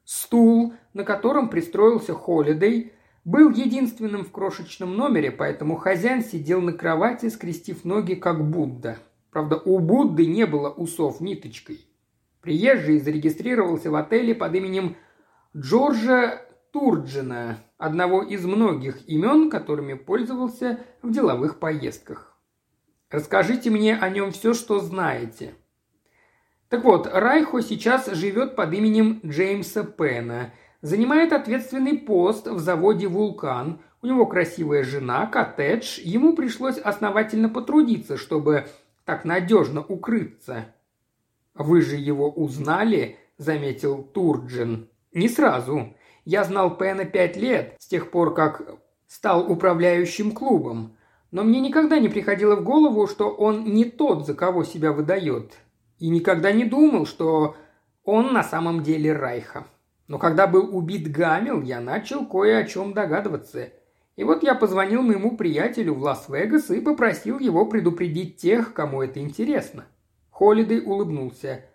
[0.05, 2.93] Стул, на котором пристроился Холидей,
[3.25, 8.99] был единственным в крошечном номере, поэтому хозяин сидел на кровати, скрестив ноги, как Будда.
[9.31, 11.81] Правда, у Будды не было усов ниточкой.
[12.41, 14.97] Приезжий зарегистрировался в отеле под именем
[15.57, 16.41] Джорджа
[16.73, 22.37] Турджина, одного из многих имен, которыми пользовался в деловых поездках.
[23.11, 25.55] Расскажите мне о нем все, что знаете».
[26.69, 33.81] Так вот, Райхо сейчас живет под именем Джеймса Пена, занимает ответственный пост в заводе «Вулкан»,
[34.03, 38.69] у него красивая жена, коттедж, ему пришлось основательно потрудиться, чтобы
[39.09, 40.67] так надежно укрыться.
[41.55, 44.91] «Вы же его узнали?»– заметил Турджин.
[45.15, 45.95] «Не сразу.
[46.27, 48.61] Я знал Пена пять лет, с тех пор, как
[49.07, 50.95] стал управляющим клубом.
[51.31, 55.55] Но мне никогда не приходило в голову, что он не тот, за кого себя выдает.
[55.99, 57.57] И никогда не думал, что
[58.05, 59.67] он на самом деле Райха.
[60.07, 63.71] Но когда был убит Гамил, я начал кое о чем догадываться.
[64.19, 69.21] И вот я позвонил моему приятелю в Лас-Вегас и попросил его предупредить тех, кому это
[69.21, 69.87] интересно.
[70.31, 71.67] Холидей улыбнулся.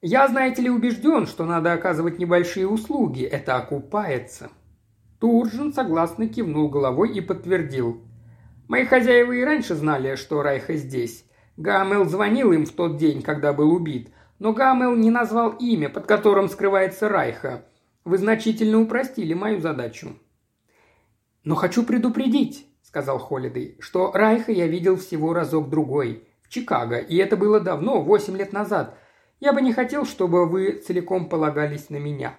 [0.00, 3.24] «Я, знаете ли, убежден, что надо оказывать небольшие услуги.
[3.24, 4.48] Это окупается».
[5.18, 8.00] Туржин согласно кивнул головой и подтвердил.
[8.68, 11.24] Мои хозяева и раньше знали, что Райха здесь.
[11.56, 16.06] Гамел звонил им в тот день, когда был убит, но Гамел не назвал имя, под
[16.06, 17.64] которым скрывается Райха.
[18.04, 20.10] Вы значительно упростили мою задачу.
[21.44, 27.36] «Но хочу предупредить»,— сказал Холидей,— «что Райха я видел всего разок-другой, в Чикаго, и это
[27.36, 28.98] было давно, восемь лет назад.
[29.40, 32.36] Я бы не хотел, чтобы вы целиком полагались на меня».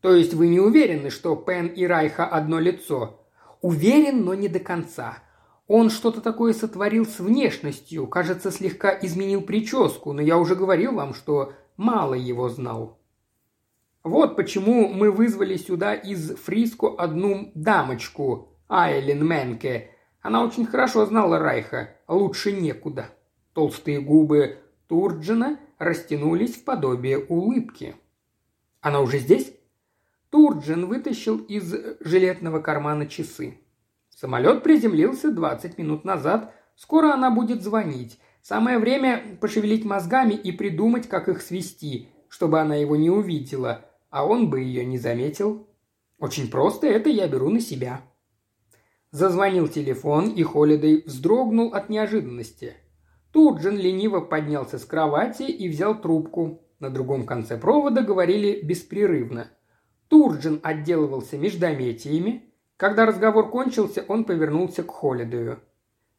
[0.00, 3.20] «То есть вы не уверены, что Пен и Райха одно лицо?»
[3.64, 5.20] Уверен, но не до конца.
[5.66, 11.14] Он что-то такое сотворил с внешностью, кажется, слегка изменил прическу, но я уже говорил вам,
[11.14, 12.98] что мало его знал.
[14.04, 19.92] Вот почему мы вызвали сюда из Фриско одну дамочку, Айлен Менке.
[20.20, 23.06] Она очень хорошо знала Райха, лучше некуда.
[23.54, 27.96] Толстые губы Турджина растянулись в подобие улыбки.
[28.82, 29.54] «Она уже здесь?»
[30.28, 33.58] Турджин вытащил из жилетного кармана часы.
[34.10, 36.52] Самолет приземлился 20 минут назад.
[36.76, 38.20] Скоро она будет звонить.
[38.42, 44.24] Самое время пошевелить мозгами и придумать, как их свести, чтобы она его не увидела, а
[44.24, 45.66] он бы ее не заметил.
[46.18, 48.00] Очень просто, это я беру на себя.
[49.10, 52.74] Зазвонил телефон, и Холидей вздрогнул от неожиданности.
[53.32, 56.62] Турджин лениво поднялся с кровати и взял трубку.
[56.78, 59.50] На другом конце провода говорили беспрерывно–
[60.08, 62.44] Турджин отделывался междометиями.
[62.76, 65.60] Когда разговор кончился, он повернулся к Холидею.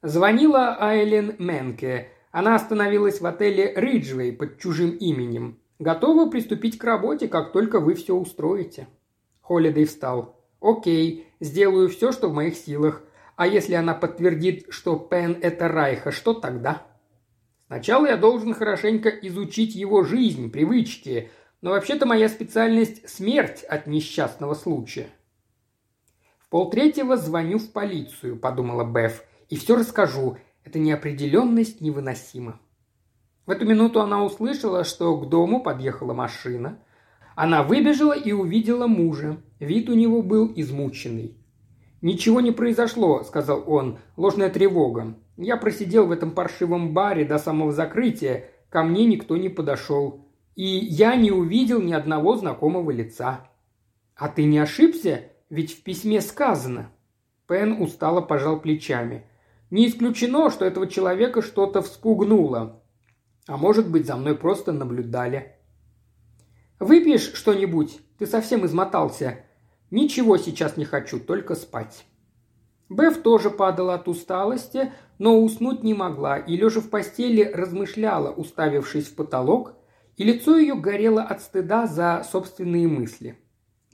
[0.01, 2.09] Звонила Айлен Менке.
[2.31, 5.59] Она остановилась в отеле Риджвей под чужим именем.
[5.79, 8.87] Готова приступить к работе, как только вы все устроите.
[9.41, 10.41] Холидей встал.
[10.59, 13.03] «Окей, сделаю все, что в моих силах.
[13.35, 16.81] А если она подтвердит, что Пен– это Райха, что тогда?»
[17.67, 21.29] Сначала я должен хорошенько изучить его жизнь, привычки,
[21.61, 25.09] но вообще-то моя специальность– смерть от несчастного случая».
[26.39, 30.37] «В полтретьего звоню в полицию»,– подумала Беф,– «и все расскажу.
[30.63, 32.59] Эта неопределенность невыносима».
[33.45, 36.79] В эту минуту она услышала, что к дому подъехала машина.
[37.35, 39.37] Она выбежала и увидела мужа.
[39.59, 41.37] Вид у него был измученный.
[42.01, 45.15] «Ничего не произошло»,– сказал он,– «ложная тревога.
[45.37, 50.27] Я просидел в этом паршивом баре до самого закрытия, ко мне никто не подошел.
[50.55, 53.49] И я не увидел ни одного знакомого лица».
[54.15, 55.23] «А ты не ошибся?
[55.49, 56.91] Ведь в письме сказано».
[57.47, 59.25] Пен устало пожал плечами.
[59.69, 62.81] «Не исключено, что этого человека что-то вспугнуло.
[63.47, 65.55] А может быть, за мной просто наблюдали».
[66.79, 67.99] «Выпьешь что-нибудь?
[68.17, 69.45] Ты совсем измотался.
[69.91, 72.05] Ничего сейчас не хочу, только спать».
[72.89, 79.07] Беф тоже падала от усталости, но уснуть не могла и, лежа в постели, размышляла, уставившись
[79.07, 79.73] в потолок,
[80.17, 83.39] и лицо ее горело от стыда за собственные мысли.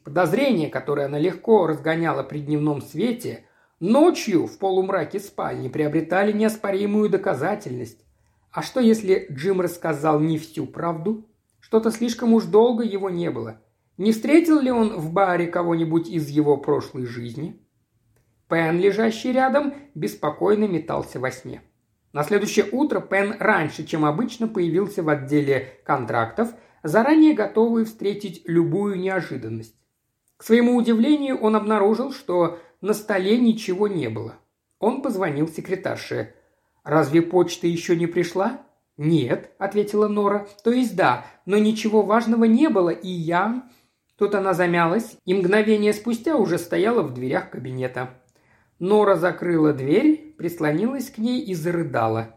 [0.03, 3.45] Подозрения, которые она легко разгоняла при дневном свете,
[3.79, 8.03] ночью в полумраке спальни приобретали неоспоримую доказательность.
[8.51, 11.25] А что, если Джим рассказал не всю правду?
[11.59, 13.61] Что-то слишком уж долго его не было.
[13.97, 17.61] Не встретил ли он в баре кого-нибудь из его прошлой жизни?
[18.49, 21.61] Пен, лежащий рядом, беспокойно метался во сне.
[22.11, 26.49] На следующее утро Пен раньше, чем обычно, появился в отделе контрактов,
[26.83, 29.75] заранее готовый встретить любую неожиданность.
[30.35, 34.35] К своему удивлению он обнаружил, что на столе ничего не было.
[34.79, 36.33] Он позвонил секретарше.
[36.83, 38.61] «Разве почта еще не пришла?»
[38.97, 40.47] «Нет»,— ответила Нора.
[40.63, 43.63] «То есть да, но ничего важного не было, и я...»
[44.17, 48.11] Тут она замялась, и мгновение спустя уже стояла в дверях кабинета.
[48.77, 52.35] Нора закрыла дверь, прислонилась к ней и зарыдала.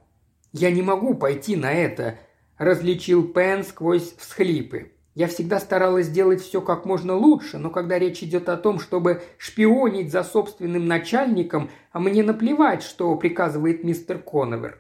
[0.53, 2.19] «Я не могу пойти на это»,–
[2.57, 4.94] различил Пен сквозь всхлипы.
[5.15, 9.23] «Я всегда старалась сделать все как можно лучше, но когда речь идет о том, чтобы
[9.39, 14.79] шпионить за собственным начальником, а мне наплевать, что приказывает мистер Коновер».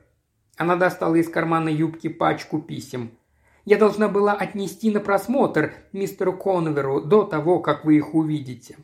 [0.56, 3.12] Она достала из кармана юбки пачку писем.
[3.64, 8.76] «Я должна была отнести на просмотр мистеру Коноверу до того, как вы их увидите.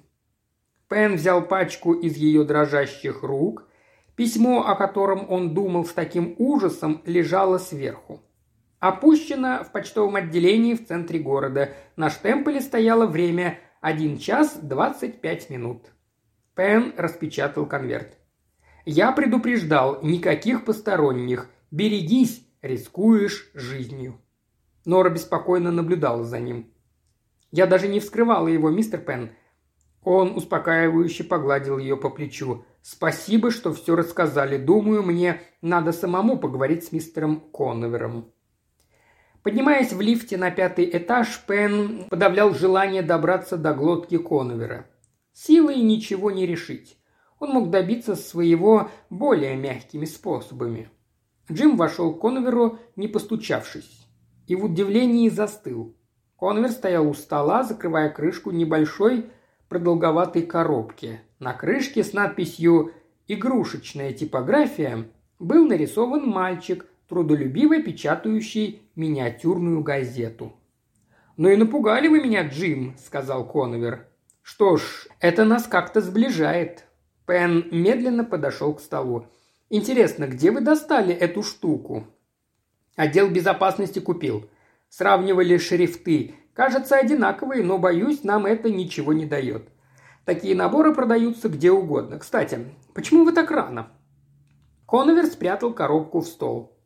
[0.90, 3.68] Пен взял пачку из ее дрожащих рук.
[4.16, 8.20] Письмо, о котором он думал с таким ужасом, лежало сверху.
[8.80, 11.74] Опущено в почтовом отделении в центре города.
[11.96, 15.84] На штемпеле стояло время 1 час 25 минут.
[16.54, 18.16] Пен распечатал конверт.
[18.86, 21.50] «Я предупреждал, никаких посторонних.
[21.70, 24.18] Берегись, рискуешь жизнью».
[24.86, 26.72] Нора беспокойно наблюдала за ним.
[27.50, 29.30] «Я даже не вскрывала его, мистер Пен.
[30.02, 32.64] Он успокаивающе погладил ее по плечу.
[32.80, 34.56] «Спасибо, что все рассказали.
[34.56, 38.32] Думаю, мне надо самому поговорить с мистером Коновером».
[39.42, 44.86] Поднимаясь в лифте на пятый этаж, Пен подавлял желание добраться до глотки Коновера.
[45.32, 46.98] Силой ничего не решить.
[47.38, 50.90] Он мог добиться своего более мягкими способами.
[51.50, 54.06] Джим вошел к Коноверу, не постучавшись.
[54.46, 55.96] И в удивлении застыл.
[56.38, 59.30] Коновер стоял у стола, закрывая крышку небольшой
[59.68, 61.22] продолговатой коробке.
[61.38, 62.92] На крышке с надписью
[63.26, 70.52] «Игрушечная типография» был нарисован мальчик, трудолюбиво печатающий миниатюрную газету.
[71.36, 74.06] «Ну и напугали вы меня, Джим»,— сказал Коновер.
[74.42, 76.84] «Что ж, это нас как-то сближает».
[77.26, 79.26] Пен медленно подошел к столу.
[79.70, 82.06] «Интересно, где вы достали эту штуку?»
[82.96, 84.50] «Отдел безопасности купил.
[84.90, 86.34] Сравнивали шрифты.
[86.52, 89.68] Кажется, одинаковые, но, боюсь, нам это ничего не дает.
[90.26, 92.18] Такие наборы продаются где угодно.
[92.18, 93.88] Кстати, почему вы так рано?»
[94.86, 96.76] Коновер спрятал коробку в стол.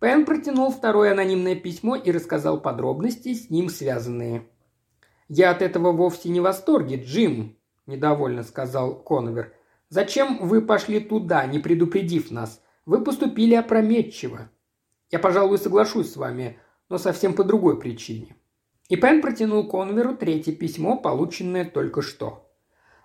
[0.00, 4.48] Пен протянул второе анонимное письмо и рассказал подробности, с ним связанные.
[5.28, 7.56] «Я от этого вовсе не в восторге, Джим»,–
[7.86, 9.52] недовольно сказал Коновер.
[9.88, 12.62] «Зачем вы пошли туда, не предупредив нас?
[12.86, 14.50] Вы поступили опрометчиво.
[15.10, 16.58] Я, пожалуй, соглашусь с вами,
[16.88, 18.36] но совсем по другой причине.
[18.88, 22.50] И Пен протянул Конверу третье письмо, полученное только что.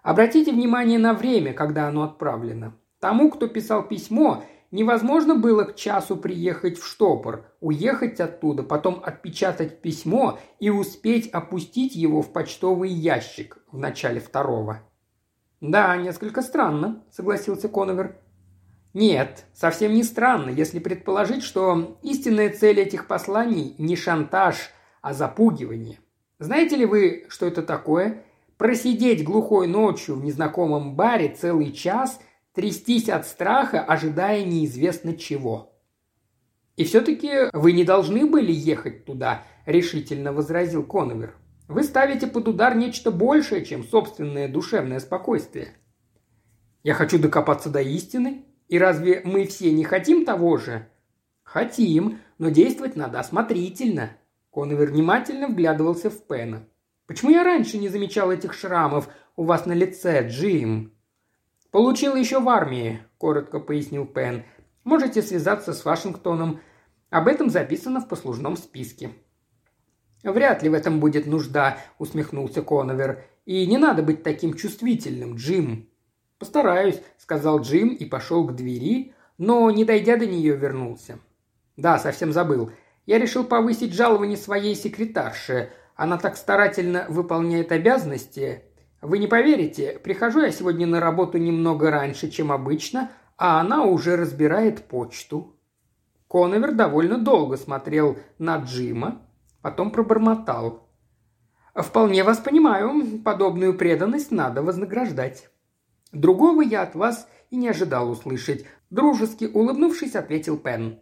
[0.02, 2.76] Обратите внимание на время, когда оно отправлено.
[3.00, 4.44] Тому, кто писал письмо,
[4.74, 11.96] невозможно было к часу приехать в штопор, уехать оттуда, потом отпечатать письмо и успеть опустить
[11.96, 14.82] его в почтовый ящик в начале второго.
[15.62, 18.18] «Да, несколько странно»,— согласился Коновер.
[18.94, 24.72] «Нет, совсем не странно, если предположить, что истинная цель этих посланий не шантаж,
[25.02, 26.00] а запугивание.
[26.40, 28.24] Знаете ли вы, что это такое?
[28.58, 32.20] Просидеть глухой ночью в незнакомом баре целый час,
[32.54, 35.74] трястись от страха, ожидая неизвестно чего.
[36.76, 41.36] «И все-таки вы не должны были ехать туда»,– решительно возразил Коновер.
[41.68, 45.74] «Вы ставите под удар нечто большее, чем собственное душевное спокойствие».
[46.84, 48.46] «Я хочу докопаться до истины.
[48.68, 50.88] И разве мы все не хотим того же?»
[51.44, 54.12] «Хотим, но действовать надо осмотрительно».
[54.52, 56.68] Коновер внимательно вглядывался в Пена.
[57.06, 60.93] «Почему я раньше не замечал этих шрамов у вас на лице, Джим?»
[61.74, 64.44] «Получил еще в армии»,– коротко пояснил Пен.
[64.84, 66.60] «Можете связаться с Вашингтоном.
[67.10, 69.10] Об этом записано в послужном списке».
[70.22, 73.26] «Вряд ли в этом будет нужда»,– усмехнулся Коновер.
[73.46, 75.90] «И не надо быть таким чувствительным, Джим».
[76.38, 81.18] «Постараюсь»,– сказал Джим и пошел к двери, но, не дойдя до нее, вернулся.
[81.76, 82.72] «Да, совсем забыл.
[83.08, 85.72] Я решил повысить жалование своей секретарше.
[85.96, 88.62] Она так старательно выполняет обязанности.
[89.04, 94.16] Вы не поверите, прихожу я сегодня на работу немного раньше, чем обычно, а она уже
[94.16, 95.60] разбирает почту».
[96.30, 99.22] Коновер довольно долго смотрел на Джима,
[99.62, 100.88] потом пробормотал.
[101.76, 105.50] «Вполне вас понимаю, подобную преданность надо вознаграждать».
[106.14, 111.00] «Другого я от вас и не ожидал услышать»,– дружески улыбнувшись, ответил Пен.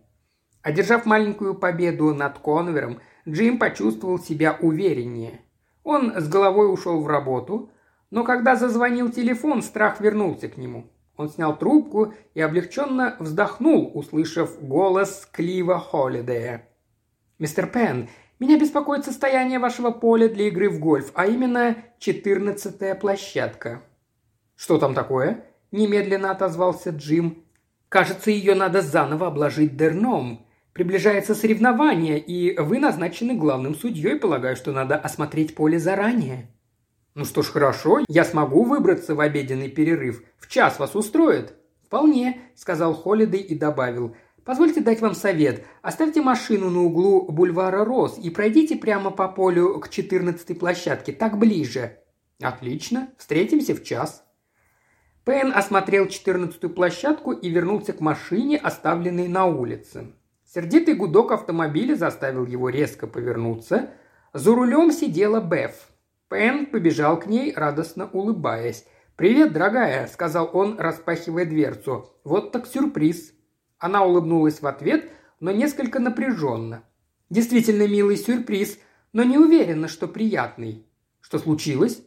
[0.63, 2.99] Одержав маленькую победу над Конвером,
[3.29, 5.41] Джим почувствовал себя увереннее.
[5.83, 7.69] Он с головой ушел в работу,
[8.11, 10.91] но когда зазвонил телефон, страх вернулся к нему.
[11.15, 16.67] Он снял трубку и облегченно вздохнул, услышав голос Клива Холидея.
[17.39, 18.09] «Мистер Пен,
[18.39, 23.81] меня беспокоит состояние вашего поля для игры в гольф, а именно четырнадцатая площадка».
[24.55, 27.43] «Что там такое?»– немедленно отозвался Джим.
[27.87, 30.45] «Кажется, ее надо заново обложить дерном.
[30.73, 34.17] Приближается соревнование, и вы назначены главным судьей.
[34.17, 36.47] Полагаю, что надо осмотреть поле заранее».
[37.13, 40.23] «Ну что ж, хорошо, я смогу выбраться в обеденный перерыв.
[40.37, 41.53] В час вас устроит?»
[41.85, 44.15] «Вполне»,– сказал Холидей и добавил.
[44.45, 45.65] «Позвольте дать вам совет.
[45.81, 51.37] Оставьте машину на углу бульвара Рос и пройдите прямо по полю к четырнадцатой площадке, так
[51.37, 51.97] ближе».
[52.41, 53.09] «Отлично.
[53.17, 54.23] Встретимся в час».
[55.25, 60.13] Пен осмотрел четырнадцатую площадку и вернулся к машине, оставленной на улице.
[60.45, 63.91] Сердитый гудок автомобиля заставил его резко повернуться.
[64.33, 65.90] За рулем сидела Беф.
[66.31, 68.85] Пен побежал к ней, радостно улыбаясь.
[69.17, 72.09] «Привет, дорогая»,– сказал он, распахивая дверцу.
[72.23, 73.33] «Вот так сюрприз».
[73.79, 75.11] Она улыбнулась в ответ,
[75.41, 76.83] но несколько напряженно.
[77.29, 78.79] «Действительно милый сюрприз,
[79.11, 80.87] но не уверена, что приятный».
[81.19, 82.01] «Что случилось?»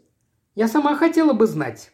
[0.55, 1.93] «Я сама хотела бы знать».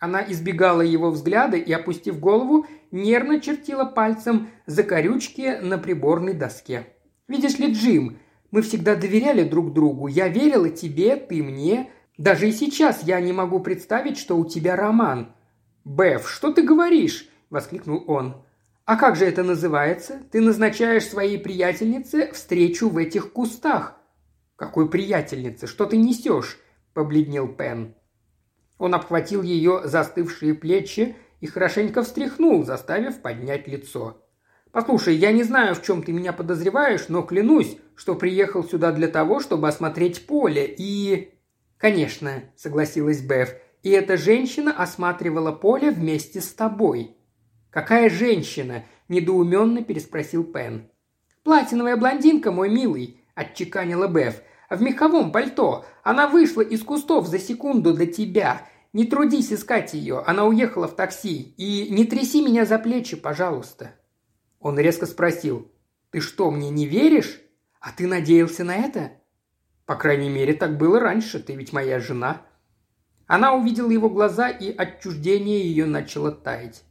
[0.00, 6.88] Она избегала его взгляда и, опустив голову, нервно чертила пальцем закорючки на приборной доске.
[7.28, 8.18] «Видишь ли, Джим,
[8.50, 10.06] мы всегда доверяли друг другу.
[10.06, 11.90] Я верила тебе, ты мне.
[12.16, 15.34] Даже и сейчас я не могу представить, что у тебя роман».
[15.84, 18.42] «Беф, что ты говоришь?»– воскликнул он.
[18.84, 20.20] «А как же это называется?
[20.30, 23.96] Ты назначаешь своей приятельнице встречу в этих кустах».
[24.56, 25.66] «Какой приятельнице?
[25.66, 26.58] Что ты несешь?»–
[26.94, 27.94] побледнел Пен.
[28.76, 34.22] Он обхватил ее застывшие плечи и хорошенько встряхнул, заставив поднять лицо.
[34.72, 39.08] «Послушай, я не знаю, в чем ты меня подозреваешь, но клянусь, что приехал сюда для
[39.08, 41.34] того, чтобы осмотреть поле и...»
[41.76, 47.16] «Конечно»,— согласилась Беф,— «и эта женщина осматривала поле вместе с тобой».
[47.70, 50.88] «Какая женщина?»– недоуменно переспросил Пен.
[51.42, 55.84] «Платиновая блондинка, мой милый»,– отчеканила Беф в меховом пальто.
[56.02, 58.66] Она вышла из кустов за секунду до тебя.
[58.92, 61.54] Не трудись искать ее, она уехала в такси.
[61.56, 63.92] И не тряси меня за плечи, пожалуйста».
[64.60, 65.70] Он резко спросил,
[66.10, 67.40] «Ты что, мне не веришь?
[67.80, 69.12] А ты надеялся на это?»
[69.86, 72.42] «По крайней мере, так было раньше, ты ведь моя жена».
[73.26, 76.84] Она увидела его глаза, и отчуждение ее начало таять.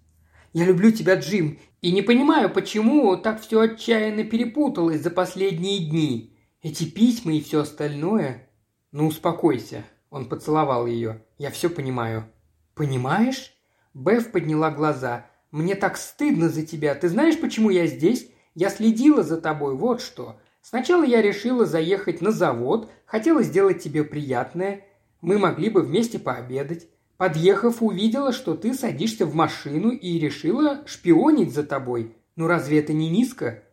[0.54, 6.36] «Я люблю тебя, Джим, и не понимаю, почему так все отчаянно перепуталось за последние дни.
[6.62, 8.50] Эти письма и все остальное...
[8.92, 9.84] Ну, успокойся.
[10.10, 11.24] Он поцеловал ее.
[11.38, 12.26] Я все понимаю.
[12.74, 13.54] Понимаешь?
[13.94, 15.28] Беф подняла глаза.
[15.52, 16.96] Мне так стыдно за тебя.
[16.96, 18.30] Ты знаешь, почему я здесь?
[18.56, 20.40] Я следила за тобой, вот что.
[20.70, 24.82] Сначала я решила заехать на завод, хотела сделать тебе приятное.
[25.22, 26.90] Мы могли бы вместе пообедать.
[27.16, 32.18] Подъехав, увидела, что ты садишься в машину и решила шпионить за тобой.
[32.36, 33.64] Ну разве это не низко?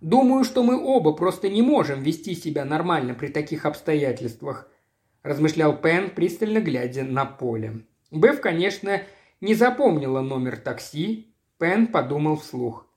[0.00, 4.70] Думаю, что мы оба просто не можем вести себя нормально при таких обстоятельствах»,–
[5.24, 7.84] размышлял Пен, пристально глядя на поле.
[8.12, 9.02] Беф, конечно,
[9.40, 11.34] не запомнила номер такси.
[11.58, 12.87] Пен подумал вслух.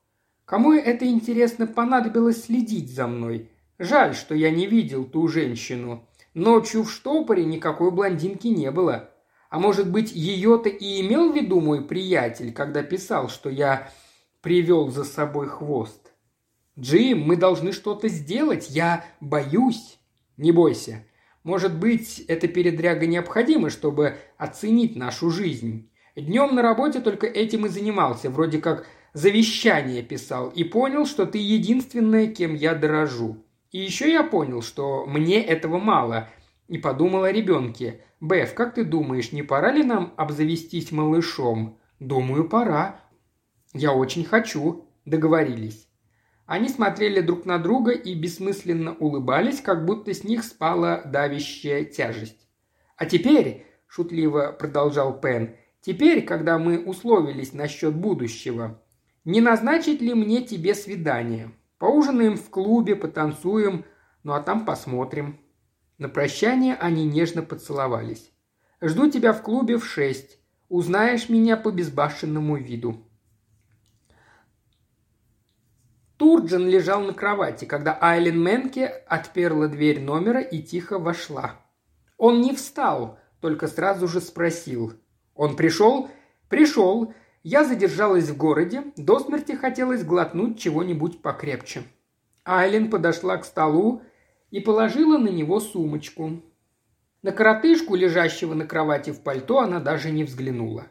[0.51, 3.49] «Кому это, интересно, понадобилось следить за мной?
[3.79, 6.05] Жаль, что я не видел ту женщину.
[6.33, 9.11] Ночью в штопоре никакой блондинки не было.
[9.49, 13.89] А может быть, ее-то и имел в виду мой приятель, когда писал, что я
[14.41, 16.11] привел за собой хвост?»
[16.77, 18.69] «Джим, мы должны что-то сделать.
[18.69, 19.99] Я боюсь».
[20.35, 21.05] «Не бойся.
[21.43, 25.89] Может быть, эта передряга необходима, чтобы оценить нашу жизнь.
[26.17, 31.37] Днем на работе только этим и занимался, вроде как завещание писал, и понял, что ты
[31.37, 33.43] единственная, кем я дорожу.
[33.71, 36.29] И еще я понял, что мне этого мало,
[36.67, 38.01] и подумал о ребенке.
[38.19, 41.79] Беф, как ты думаешь, не пора ли нам обзавестись малышом?
[41.99, 42.99] Думаю, пора.
[43.73, 44.85] Я очень хочу.
[45.05, 45.87] Договорились.
[46.45, 52.45] Они смотрели друг на друга и бессмысленно улыбались, как будто с них спала давящая тяжесть.
[52.97, 58.80] «А теперь»,– шутливо продолжал Пен,– «теперь, когда мы условились насчет будущего,
[59.23, 61.51] не назначить ли мне тебе свидание?
[61.77, 63.85] Поужинаем в клубе, потанцуем,
[64.23, 65.39] ну а там посмотрим».
[65.97, 68.31] На прощание они нежно поцеловались.
[68.81, 70.39] «Жду тебя в клубе в шесть.
[70.67, 73.05] Узнаешь меня по безбашенному виду».
[76.17, 81.59] Турджин лежал на кровати, когда Айлен Менке отперла дверь номера и тихо вошла.
[82.17, 84.93] Он не встал, только сразу же спросил.
[85.35, 86.09] «Он пришел?»
[86.47, 87.13] «Пришел.
[87.43, 88.83] Я задержалась в городе.
[88.97, 91.83] До смерти хотелось глотнуть чего-нибудь покрепче».
[92.45, 94.01] Айлен подошла к столу
[94.51, 96.41] и положила на него сумочку.
[97.23, 100.87] На коротышку, лежащего на кровати в пальто, она даже не взглянула.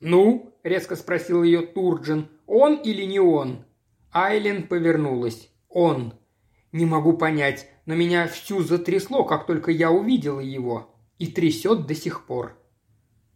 [0.00, 2.28] «Ну?»– резко спросил ее Турджин.
[2.46, 3.64] «Он или не он?»
[4.12, 5.50] Айлен повернулась.
[5.68, 6.14] «Он».
[6.70, 10.94] «Не могу понять, но меня всю затрясло, как только я увидела его.
[11.18, 12.56] И трясет до сих пор».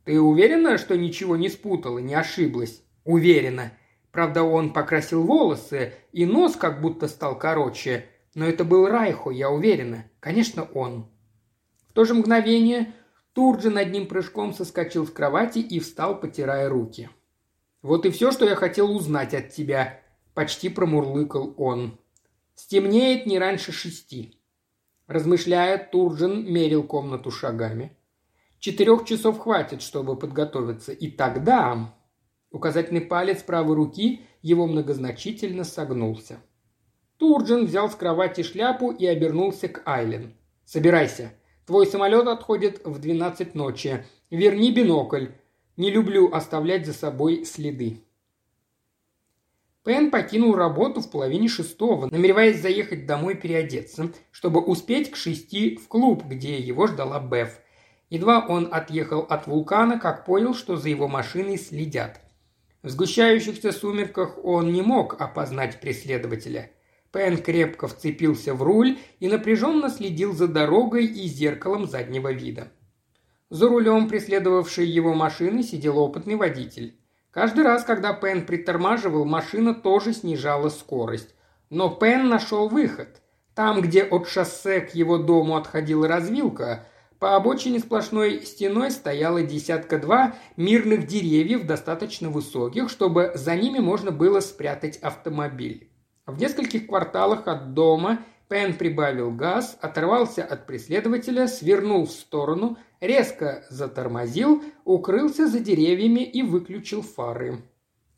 [0.06, 3.72] «Ты уверена, что ничего не спутала, не ошиблась?» «Уверена.
[4.12, 8.06] Правда, он покрасил волосы, и нос как будто стал короче.
[8.34, 10.08] Но это был Райхо, я уверена.
[10.20, 11.10] Конечно, он».
[11.88, 12.94] В то же мгновение
[13.32, 17.10] Турджин одним прыжком соскочил с кровати и встал, потирая руки.
[17.82, 20.00] «Вот и все, что я хотел узнать от тебя»,
[20.34, 21.98] почти промурлыкал он.
[22.54, 24.40] «Стемнеет не раньше шести».
[25.08, 27.95] Размышляя, Турджин мерил комнату шагами.
[28.66, 30.90] «Четырех часов хватит, чтобы подготовиться.
[30.90, 31.94] И тогда...»
[32.50, 36.38] Указательный палец правой руки его многозначительно согнулся.
[37.16, 40.34] Турджин взял с кровати шляпу и обернулся к Айлен.
[40.64, 41.32] «Собирайся.
[41.64, 44.04] Твой самолет отходит в двенадцать ночи.
[44.30, 45.26] Верни бинокль.
[45.76, 48.02] Не люблю оставлять за собой следы».
[49.84, 55.86] Пен покинул работу в половине шестого, намереваясь заехать домой переодеться, чтобы успеть к шести в
[55.86, 57.60] клуб, где его ждала Беф.
[58.08, 62.20] Едва он отъехал от вулкана, как понял, что за его машиной следят.
[62.82, 66.70] В сгущающихся сумерках он не мог опознать преследователя.
[67.12, 72.68] Пен крепко вцепился в руль и напряженно следил за дорогой и зеркалом заднего вида.
[73.50, 77.00] За рулем преследовавшей его машины сидел опытный водитель.
[77.30, 81.34] Каждый раз, когда Пен притормаживал, машина тоже снижала скорость.
[81.70, 83.20] Но Пен нашел выход.
[83.54, 86.86] Там, где от шоссе к его дому отходила развилка,
[87.18, 94.40] по обочине сплошной стеной стояло десятка-два мирных деревьев, достаточно высоких, чтобы за ними можно было
[94.40, 95.90] спрятать автомобиль.
[96.26, 103.64] В нескольких кварталах от дома Пен прибавил газ, оторвался от преследователя, свернул в сторону, резко
[103.70, 107.62] затормозил, укрылся за деревьями и выключил фары.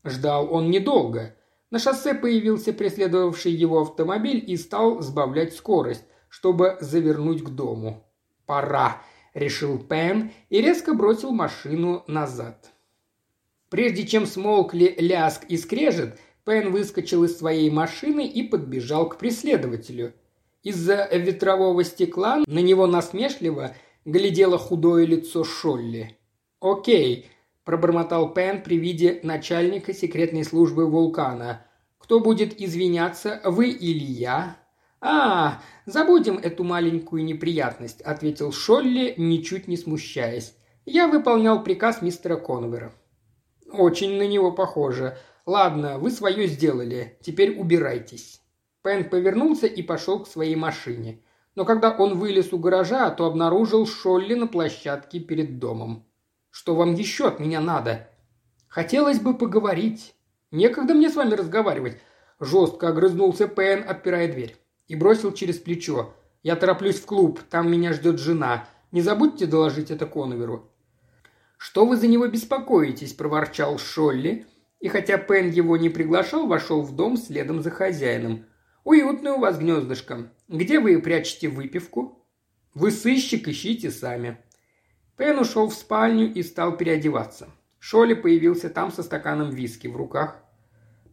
[0.05, 1.37] Ждал он недолго.
[1.71, 8.08] На шоссе появился преследовавший его автомобиль и стал сбавлять скорость, чтобы завернуть к дому.
[8.49, 9.03] «Пора»,–
[9.35, 12.71] решил Пен и резко бросил машину назад.
[13.69, 20.15] Прежде чем смолкли ляск и скрежет, Пен выскочил из своей машины и подбежал к преследователю.
[20.63, 23.77] Из-за ветрового стекла на него насмешливо
[24.07, 26.17] глядело худое лицо Шолли.
[26.59, 27.27] «Окей»,–
[27.65, 31.67] пробормотал Пен при виде начальника секретной службы вулкана.
[31.99, 34.57] «Кто будет извиняться, вы или я?»
[35.01, 40.55] «А, забудем эту маленькую неприятность»,– ответил Шолли, ничуть не смущаясь.
[40.85, 42.93] «Я выполнял приказ мистера Конвера».
[43.71, 45.17] «Очень на него похоже.
[45.47, 47.19] Ладно, вы свое сделали.
[47.23, 48.43] Теперь убирайтесь».
[48.83, 51.23] Пен повернулся и пошел к своей машине.
[51.55, 56.07] Но когда он вылез у гаража, то обнаружил Шолли на площадке перед домом.
[56.51, 58.09] «Что вам еще от меня надо?»
[58.67, 60.15] «Хотелось бы поговорить».
[60.51, 61.99] «Некогда мне с вами разговаривать»,–
[62.41, 64.57] жестко огрызнулся Пен, отпирая дверь.
[64.89, 66.15] И бросил через плечо.
[66.43, 68.69] «Я тороплюсь в клуб, там меня ждет жена.
[68.91, 70.71] Не забудьте доложить это Коноверу».
[71.57, 74.47] «Что вы за него беспокоитесь?»– проворчал Шолли–
[74.81, 78.47] и хотя Пен его не приглашал, вошел в дом следом за хозяином.
[78.85, 80.33] «Уютное у вас гнездышко.
[80.49, 82.25] Где вы прячете выпивку?»
[82.75, 84.39] «Вы сыщик, ищите сами».
[85.17, 87.49] Пен ушел в спальню и стал переодеваться.
[87.81, 90.41] Шоли появился там со стаканом виски в руках.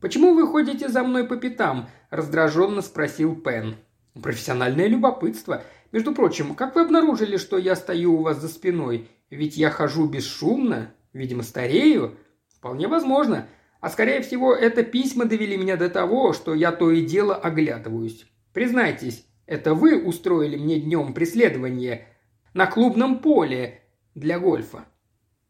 [0.01, 3.75] «Почему вы ходите за мной по пятам?»– раздраженно спросил Пен.
[4.21, 5.63] «Профессиональное любопытство.
[5.91, 9.09] Между прочим, как вы обнаружили, что я стою у вас за спиной?
[9.29, 12.17] Ведь я хожу бесшумно, видимо, старею.
[12.57, 13.47] Вполне возможно.
[13.81, 18.25] А скорее всего, это письма довели меня до того, что я то и дело оглядываюсь.
[18.53, 22.07] Признайтесь, это вы устроили мне днем преследование
[22.53, 23.81] на клубном поле
[24.15, 24.85] для гольфа.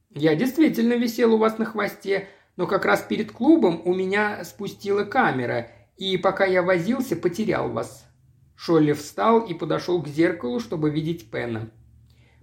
[0.10, 2.28] Я действительно висел у вас на хвосте,
[2.58, 8.06] но как раз перед клубом у меня спустила камера, и пока я возился, потерял вас».
[8.56, 11.70] Шолли встал и подошел к зеркалу, чтобы видеть Пена.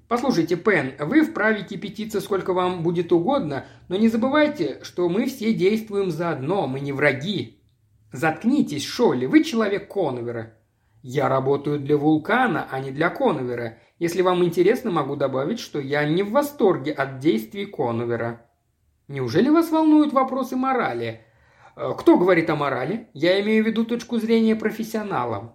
[0.09, 5.55] «Послушайте, Пен, вы вправе кипятиться сколько вам будет угодно, но не забывайте, что мы все
[5.55, 7.63] действуем заодно, мы не враги.
[8.13, 10.55] Заткнитесь, Шолли, вы человек Коновера.
[11.03, 13.79] Я работаю для вулкана, а не для Коновера.
[13.99, 18.47] Если вам интересно, могу добавить, что я не в восторге от действий Коновера.
[19.13, 21.21] Неужели вас волнуют вопросы морали?
[21.77, 23.09] Э, кто говорит о морали?
[23.13, 25.55] Я имею в виду точку зрения профессионала.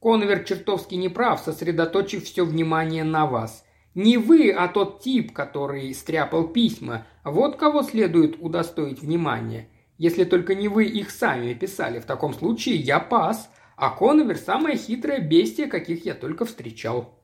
[0.00, 3.64] Конвер чертовски неправ, сосредоточив все внимание на вас.
[3.94, 7.06] Не вы, а тот тип, который стряпал письма.
[7.22, 9.68] Вот кого следует удостоить внимания.
[9.96, 14.76] Если только не вы их сами писали, в таком случае я пас, а Конвер– самое
[14.76, 17.16] хитрое бестие, каких я только встречал.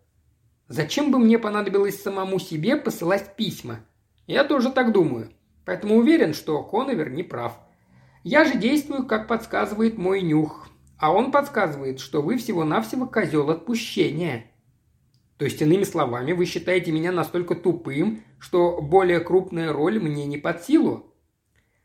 [0.69, 3.81] Зачем бы мне понадобилось самому себе посылать письма?
[4.29, 5.33] Я тоже так думаю.
[5.69, 7.59] Поэтому уверен, что Коновер не прав.
[8.25, 10.67] Я же действую, как подсказывает мой нюх.
[10.97, 14.47] А он подсказывает, что вы всего-навсего козел отпущения.
[15.37, 20.39] То есть, иными словами, вы считаете меня настолько тупым, что более крупная роль мне не
[20.39, 21.15] под силу?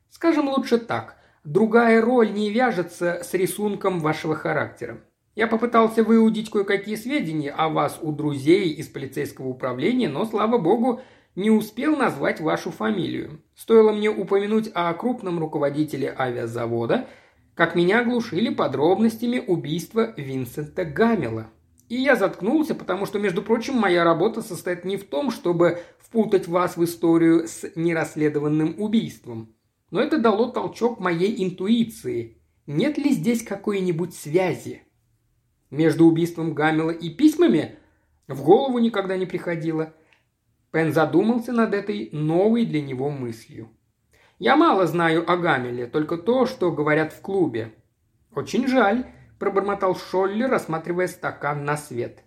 [0.10, 1.18] Скажем лучше так.
[1.44, 5.02] Другая роль не вяжется с рисунком вашего характера.
[5.36, 11.02] Я попытался выудить кое-какие сведения о вас у друзей из полицейского управления, но, слава богу,
[11.36, 13.42] не успел назвать вашу фамилию.
[13.56, 17.08] Стоило мне упомянуть о крупном руководителе авиазавода,
[17.56, 21.48] как меня оглушили подробностями убийства Винсента Гамела.
[21.90, 26.48] И я заткнулся, потому что, между прочим, моя работа состоит не в том, чтобы впутать
[26.48, 29.54] вас в историю с нерасследованным убийством.
[29.92, 32.42] Но это дало толчок моей интуиции.
[32.66, 34.84] Нет ли здесь какой-нибудь связи?
[35.70, 37.76] Между убийством Гамела и письмами
[38.28, 39.94] в голову никогда не приходило–
[40.74, 43.70] Пен задумался над этой новой для него мыслью.
[44.40, 47.76] «Я мало знаю о Гамеле, только то, что говорят в клубе».
[48.34, 49.06] «Очень жаль»,–
[49.40, 52.24] пробормотал Шолли, рассматривая стакан на свет.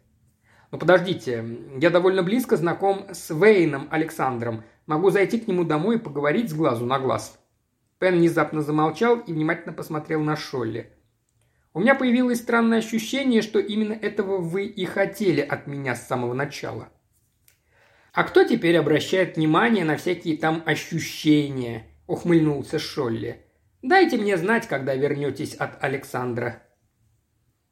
[0.71, 1.45] «Но подождите,
[1.81, 4.63] я довольно близко знаком с Вейном Александром.
[4.87, 7.41] Могу зайти к нему домой и поговорить с глазу на глаз».
[7.99, 10.93] Пен внезапно замолчал и внимательно посмотрел на Шолли.
[11.75, 16.33] «У меня появилось странное ощущение, что именно этого вы и хотели от меня с самого
[16.33, 16.91] начала.
[18.17, 23.45] «А кто теперь обращает внимание на всякие там ощущения?»– ухмыльнулся Шолли.
[23.83, 26.63] «Дайте мне знать, когда вернетесь от Александра».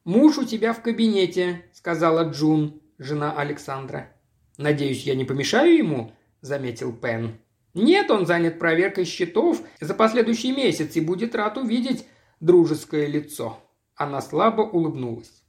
[0.04, 4.12] «Муж у тебя в кабинете»,– сказала Джун, жена Александра.
[4.58, 7.38] «Надеюсь, я не помешаю ему?»– заметил Пен.
[7.72, 12.04] «Нет, он занят проверкой счетов за последующий месяц и будет рад увидеть
[12.40, 13.60] дружеское лицо».
[13.94, 15.42] Она слабо улыбнулась.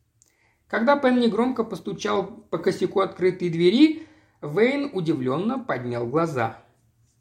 [0.69, 4.04] Когда Пен негромко постучал по косяку открытой двери,
[4.45, 6.57] Вейн удивленно поднял глаза.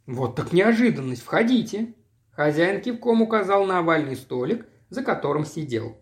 [0.06, 1.22] «Вот так неожиданность!
[1.22, 1.94] Входите!»
[2.30, 5.96] Хозяин кивком указал на овальный столик, за которым сидел.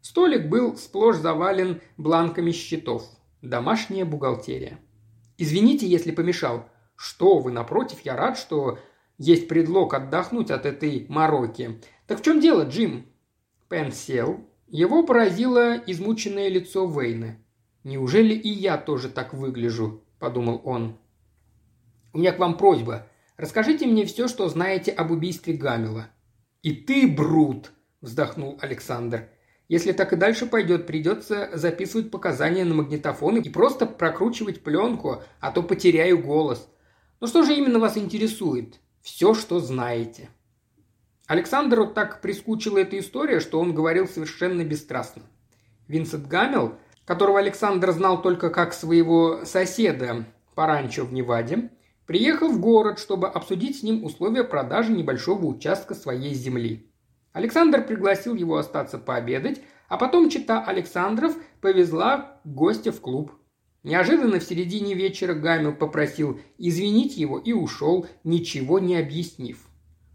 [0.00, 3.04] Столик был сплошь завален бланками счетов.
[3.42, 4.78] Домашняя бухгалтерия.
[5.38, 6.68] «Извините, если помешал».
[6.98, 8.78] «Что вы, напротив, я рад, что
[9.18, 11.82] есть предлог отдохнуть от этой мороки.
[12.06, 13.04] Так в чем дело, Джим?»
[13.68, 14.40] Пен сел.
[14.66, 17.36] Его поразило измученное лицо Вейна.
[17.84, 20.96] «Неужели и я тоже так выгляжу?»– подумал он.
[22.12, 23.06] «У меня к вам просьба.
[23.36, 26.08] Расскажите мне все, что знаете об убийстве Гамела».
[26.62, 29.28] «И ты, Брут!»– вздохнул Александр.
[29.68, 35.50] «Если так и дальше пойдет, придется записывать показания на магнитофон и просто прокручивать пленку, а
[35.52, 36.68] то потеряю голос.
[37.20, 38.80] Ну что же именно вас интересует?
[39.02, 40.30] Все, что знаете».
[41.26, 45.22] Александру так прискучила эта история, что он говорил совершенно бесстрастно.
[45.88, 51.70] Винсент Гамел которого Александр знал только как своего соседа по ранчо в Неваде,
[52.04, 56.90] приехал в город, чтобы обсудить с ним условия продажи небольшого участка своей земли.
[57.32, 63.32] Александр пригласил его остаться пообедать, а потом чита Александров повезла гостя в клуб.
[63.84, 69.68] Неожиданно в середине вечера Гамил попросил извинить его и ушел, ничего не объяснив.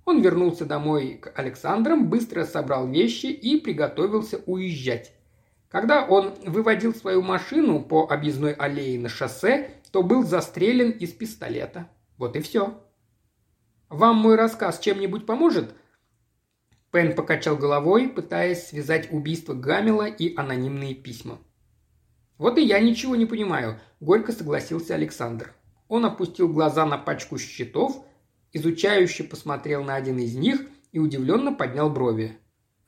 [0.04, 5.14] Он вернулся домой к Александрам, быстро собрал вещи и приготовился уезжать.
[5.72, 11.90] Когда он выводил свою машину по объездной аллее на шоссе, то был застрелен из пистолета.
[12.18, 12.84] Вот и все.
[13.88, 15.74] Вам мой рассказ чем-нибудь поможет?
[16.92, 21.40] Пен покачал головой, пытаясь связать убийство Гамела и анонимные письма.
[22.38, 25.54] «Вот и я ничего не понимаю»,– горько согласился Александр.
[25.88, 28.04] Он опустил глаза на пачку счетов,
[28.52, 30.62] изучающе посмотрел на один из них
[30.92, 32.38] и удивленно поднял брови.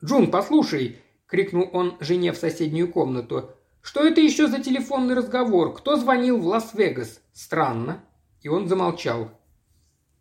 [0.04, 3.50] «Джун, послушай!»– крикнул он жене в соседнюю комнату.
[3.82, 5.74] «Что это еще за телефонный разговор?
[5.74, 7.20] Кто звонил в Лас-Вегас?
[7.32, 8.02] Странно».
[8.40, 9.30] И он замолчал.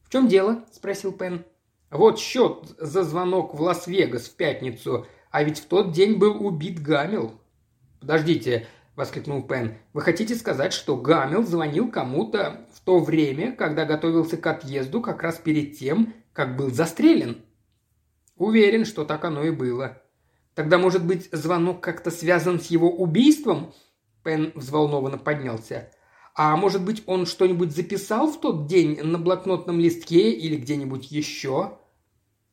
[0.04, 1.46] «В чем дело?»– спросил Пен.
[1.90, 6.82] «Вот счет за звонок в Лас-Вегас в пятницу, а ведь в тот день был убит
[6.82, 7.40] Гамил».
[8.00, 9.78] «Подождите»,– воскликнул Пен.
[9.94, 15.24] «Вы хотите сказать, что Гамил звонил кому-то в то время, когда готовился к отъезду, как
[15.24, 17.42] раз перед тем, как был застрелен?»
[18.36, 20.03] «Уверен, что так оно и было»,
[20.56, 23.74] Тогда, может быть, звонок как-то связан с его убийством?»
[24.24, 25.92] Пен взволнованно поднялся.
[26.36, 31.78] «А может быть, он что-нибудь записал в тот день на блокнотном листке или где-нибудь еще?»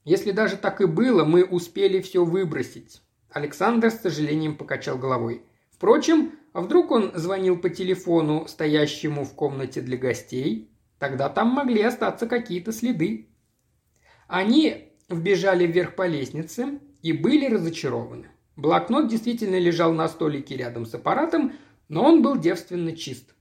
[0.04, 3.02] «Если даже так и было, мы успели все выбросить».
[3.30, 5.44] Александр с сожалением покачал головой.
[5.70, 10.70] Впрочем, а вдруг он звонил по телефону, стоящему в комнате для гостей?
[10.98, 13.30] Тогда там могли остаться какие-то следы.
[14.28, 18.28] Они вбежали вверх по лестнице, и были разочарованы.
[18.56, 21.52] Блокнот действительно лежал на столике рядом с аппаратом,
[21.88, 23.34] но он был девственно чист.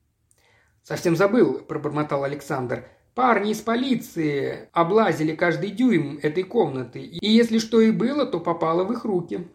[0.82, 2.88] «Совсем забыл»,– пробормотал Александр.
[3.16, 8.86] «Парни из полиции облазили каждый дюйм этой комнаты, и если что и было, то попало
[8.86, 9.48] в их руки».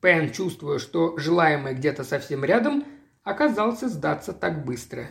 [0.00, 2.84] Пен, чувствуя, что желаемое где-то совсем рядом,
[3.22, 5.06] оказался сдаться так быстро.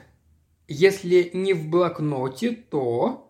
[0.67, 3.29] Если не в блокноте, то...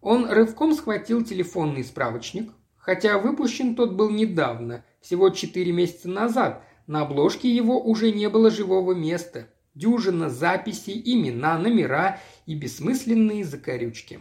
[0.00, 2.52] Он рывком схватил телефонный справочник–
[2.84, 8.50] Хотя выпущен тот был недавно, всего четыре месяца назад, на обложке его уже не было
[8.50, 9.48] живого места.
[9.74, 14.20] Дюжина записей, имена, номера и бессмысленные закорючки.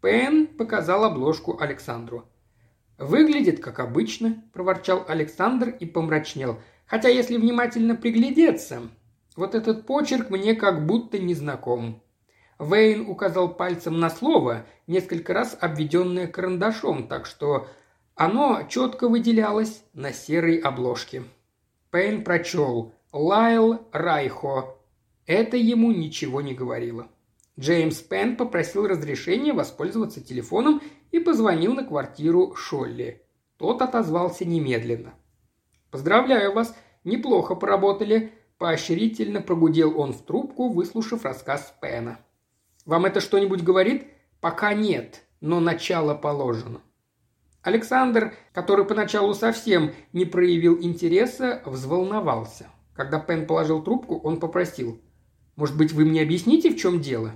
[0.00, 2.24] Пен показал обложку Александру.
[2.98, 6.60] «Выглядит как обычно»,– проворчал Александр и помрачнел.
[6.86, 8.82] «Хотя, если внимательно приглядеться,
[9.34, 12.00] вот этот почерк мне как будто не знаком».
[12.60, 17.68] Вейн указал пальцем на слово, несколько раз обведенное карандашом, так что
[18.18, 21.22] оно четко выделялось на серой обложке.
[21.92, 24.74] Пейн прочел «Лайл Райхо».
[25.24, 27.06] Это ему ничего не говорило.
[27.60, 33.22] Джеймс Пен попросил разрешения воспользоваться телефоном и позвонил на квартиру Шолли.
[33.56, 35.14] Тот отозвался немедленно.
[35.92, 42.18] «Поздравляю вас, неплохо поработали»,– поощрительно прогудел он в трубку, выслушав рассказ Пена.
[42.84, 44.08] «Вам это что-нибудь говорит?»
[44.40, 46.80] «Пока нет, но начало положено».
[47.62, 52.68] Александр, который поначалу совсем не проявил интереса, взволновался.
[52.94, 55.00] Когда Пен положил трубку, он попросил.
[55.56, 57.32] «Может быть, вы мне объясните, в чем дело?»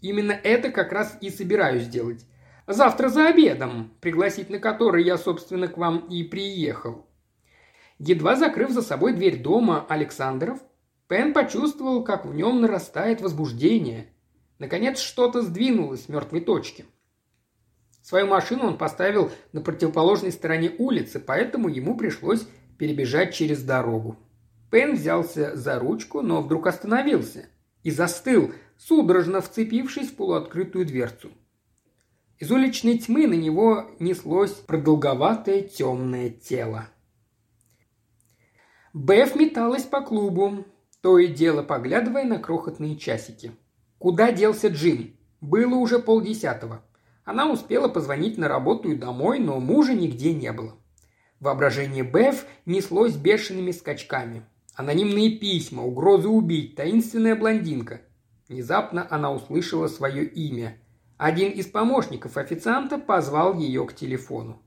[0.00, 2.26] «Именно это как раз и собираюсь сделать.
[2.66, 7.06] Завтра за обедом, пригласить на который я, собственно, к вам и приехал».
[7.98, 10.58] Едва закрыв за собой дверь дома Александров,
[11.06, 14.12] Пен почувствовал, как в нем нарастает возбуждение.
[14.58, 16.86] Наконец что-то сдвинулось с мертвой точки–
[18.02, 22.46] Свою машину он поставил на противоположной стороне улицы, поэтому ему пришлось
[22.78, 24.16] перебежать через дорогу.
[24.70, 27.46] Пен взялся за ручку, но вдруг остановился
[27.82, 31.30] и застыл, судорожно вцепившись в полуоткрытую дверцу.
[32.38, 36.88] Из уличной тьмы на него неслось продолговатое темное тело.
[38.94, 40.64] Беф металась по клубу,
[41.02, 43.52] то и дело поглядывая на крохотные часики.
[43.98, 45.16] Куда делся Джим?
[45.40, 46.82] Было уже полдесятого.
[47.30, 50.74] Она успела позвонить на работу и домой, но мужа нигде не было.
[51.38, 54.42] Воображение Беф неслось бешеными скачками.
[54.74, 58.00] Анонимные письма, угрозы убить, таинственная блондинка.
[58.48, 60.76] Внезапно она услышала свое имя.
[61.18, 64.60] Один из помощников официанта позвал ее к телефону.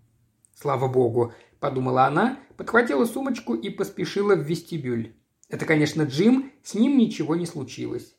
[0.55, 5.18] «Слава богу»,– подумала она, подхватила сумочку и поспешила в вестибюль.
[5.49, 8.16] Это, конечно, Джим, с ним ничего не случилось.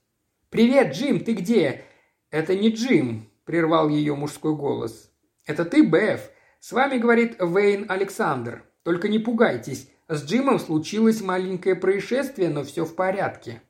[0.51, 1.85] «Привет, Джим, ты где?»
[2.31, 5.11] «Это не Джим»,– прервал ее мужской голос.
[5.47, 6.31] «Это ты, Беф?
[6.61, 8.65] С вами, говорит Вейн Александр.
[8.83, 9.91] Только не пугайтесь.
[10.09, 13.63] С Джимом случилось маленькое происшествие, но все в порядке».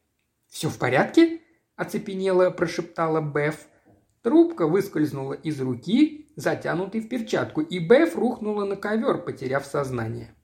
[0.49, 1.41] «Все в порядке?»–
[1.77, 3.67] оцепенело прошептала Беф.
[4.23, 10.35] Трубка выскользнула из руки, затянутой в перчатку, и Беф рухнула на ковер, потеряв сознание.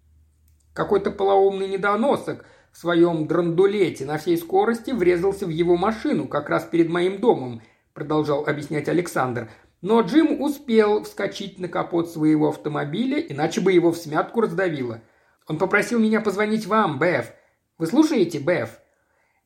[0.74, 6.64] Какой-то полоумный недоносок в своем драндулете на всей скорости врезался в его машину как раз
[6.64, 7.62] перед моим домом
[7.94, 9.50] продолжал объяснять Александр.
[9.82, 15.00] Но Джим успел вскочить на капот своего автомобиля, иначе бы его в смятку раздавило.
[15.46, 17.32] Он попросил меня позвонить вам, Беф.
[17.78, 18.78] Вы слушаете, Беф?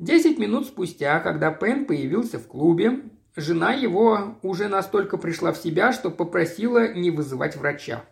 [0.01, 3.03] Десять минут спустя, когда Пен появился в клубе,
[3.36, 8.05] жена его уже настолько пришла в себя, что попросила не вызывать врача.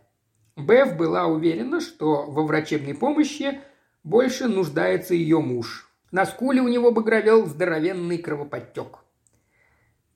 [0.57, 3.61] Беф была уверена, что во врачебной помощи
[4.05, 5.91] больше нуждается ее муж.
[6.13, 8.99] На скуле у него багровел здоровенный кровоподтек.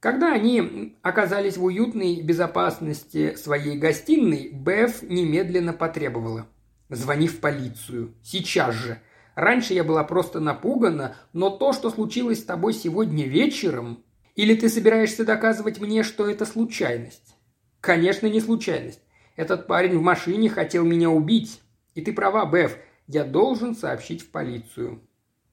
[0.01, 6.47] Когда они оказались в уютной безопасности своей гостиной, Беф немедленно потребовала.
[6.91, 8.15] «Звони в полицию.
[8.23, 9.01] Сейчас же.
[9.35, 14.03] Раньше я была просто напугана, но то, что случилось с тобой сегодня вечером...
[14.35, 17.35] Или ты собираешься доказывать мне, что это случайность?»
[17.81, 19.01] «Конечно, не случайность.
[19.35, 21.63] Этот парень в машине хотел меня убить.
[21.95, 22.77] И ты права, Беф,
[23.07, 25.01] я должен сообщить в полицию».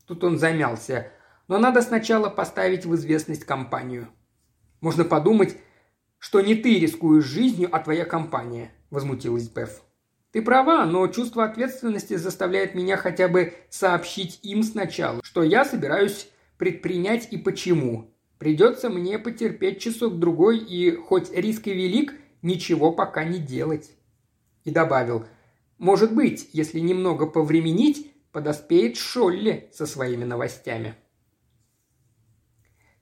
[0.06, 1.08] Тут он замялся.
[1.48, 4.10] «Но надо сначала поставить в известность компанию».
[4.84, 5.56] Можно подумать,
[6.20, 9.82] что не ты рискуешь жизнью, а твоя компания»,– возмутилась Беф.
[10.34, 16.28] «Ты права, но чувство ответственности заставляет меня хотя бы сообщить им сначала, что я собираюсь
[16.58, 18.14] предпринять и почему.
[18.40, 23.92] Придется мне потерпеть часок-другой и, хоть риск и велик, ничего пока не делать».
[24.66, 25.26] И добавил,
[25.78, 30.96] «Может быть, если немного повременить, подоспеет Шолли со своими новостями».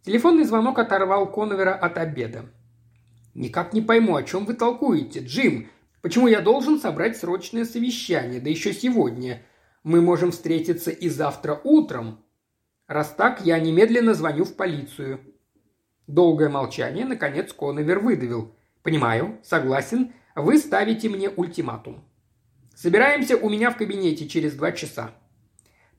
[0.04, 2.46] Телефонный звонок оторвал Коновера от обеда.
[3.36, 5.70] «Никак не пойму, о чем вы толкуете, Джим.
[6.02, 9.44] Почему я должен собрать срочное совещание, да еще сегодня?
[9.84, 12.24] Мы можем встретиться и завтра утром.
[12.88, 15.22] Раз так, я немедленно звоню в полицию».
[16.08, 18.56] Долгое молчание, наконец, Коновер выдавил.
[18.82, 20.14] «Понимаю, согласен.
[20.36, 22.04] Вы ставите мне ультиматум.
[22.76, 25.12] Собираемся у меня в кабинете через два часа».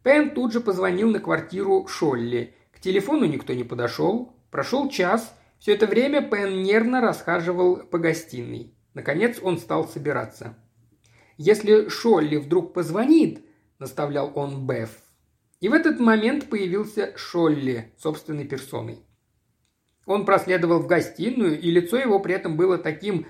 [0.03, 4.37] Пен тут же позвонил на квартиру Шолли– телефону никто не подошел.
[4.51, 5.35] Прошел час.
[5.59, 8.75] Все это время Пен нервно расхаживал по гостиной.
[8.95, 10.59] Наконец он стал собираться.
[11.39, 13.45] «Если Шолли вдруг позвонит»,–
[13.79, 14.91] наставлял он Беф.
[15.61, 18.99] И в этот момент появился Шолли собственной персоной.
[20.05, 23.27] Он проследовал в гостиную, и лицо его при этом было таким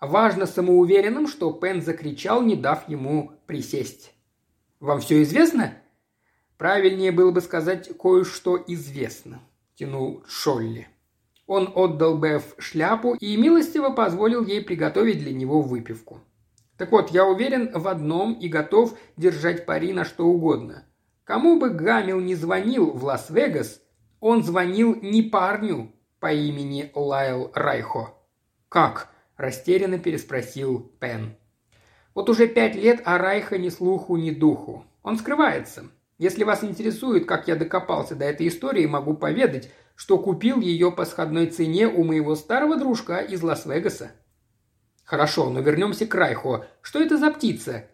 [0.00, 4.14] важно самоуверенным, что Пен закричал, не дав ему присесть.
[4.78, 5.81] «Вам все известно?»
[6.58, 9.40] Правильнее было бы сказать «кое-что известно»,–
[9.74, 10.88] тянул Шолли.
[11.46, 16.20] Он отдал Беф шляпу и милостиво позволил ей приготовить для него выпивку.
[16.76, 20.86] Так вот, я уверен в одном и готов держать пари на что угодно.
[21.24, 23.80] Кому бы Гамил не звонил в Лас-Вегас,
[24.20, 28.14] он звонил не парню по имени Лайл Райхо.
[28.68, 31.36] «Как?»– растерянно переспросил Пен.
[32.14, 34.84] Вот уже пять лет о Райхо ни слуху, ни духу.
[35.02, 35.84] Он скрывается.
[36.18, 41.04] Если вас интересует, как я докопался до этой истории, могу поведать, что купил ее по
[41.04, 44.12] сходной цене у моего старого дружка из Лас-Вегаса.
[45.04, 46.66] Хорошо, но вернемся к Райхо.
[46.80, 47.86] Что это за птица?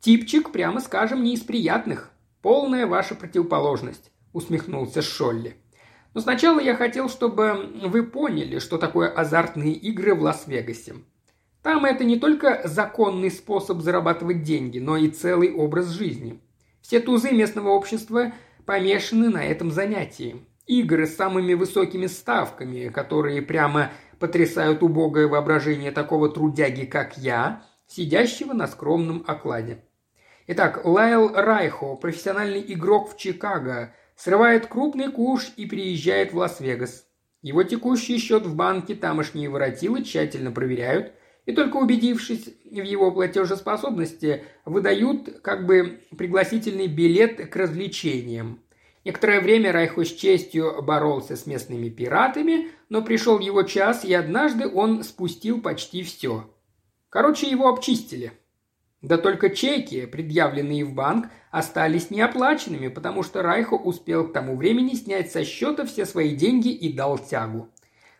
[0.00, 2.10] Типчик, прямо скажем, не из приятных.
[2.40, 5.56] Полная ваша противоположность, усмехнулся Шолли.
[6.14, 10.94] Но сначала я хотел, чтобы вы поняли, что такое азартные игры в Лас-Вегасе.
[11.62, 16.40] Там это не только законный способ зарабатывать деньги, но и целый образ жизни–
[16.82, 18.32] все тузы местного общества
[18.66, 20.44] помешаны на этом занятии.
[20.66, 28.52] Игры с самыми высокими ставками, которые прямо потрясают убогое воображение такого трудяги, как я, сидящего
[28.52, 29.84] на скромном окладе.
[30.46, 37.06] Итак, Лайл Райхо, профессиональный игрок в Чикаго, срывает крупный куш и приезжает в Лас-Вегас.
[37.42, 41.12] Его текущий счет в банке тамошние воротилы тщательно проверяют,
[41.46, 48.60] и только убедившись в его платежеспособности, выдают как бы пригласительный билет к развлечениям.
[49.04, 54.68] Некоторое время Райхо с честью боролся с местными пиратами, но пришел его час, и однажды
[54.68, 56.48] он спустил почти все.
[57.08, 58.32] Короче, его обчистили.
[59.02, 64.94] Да только чеки, предъявленные в банк, остались неоплаченными, потому что Райхо успел к тому времени
[64.94, 67.68] снять со счета все свои деньги и дал тягу.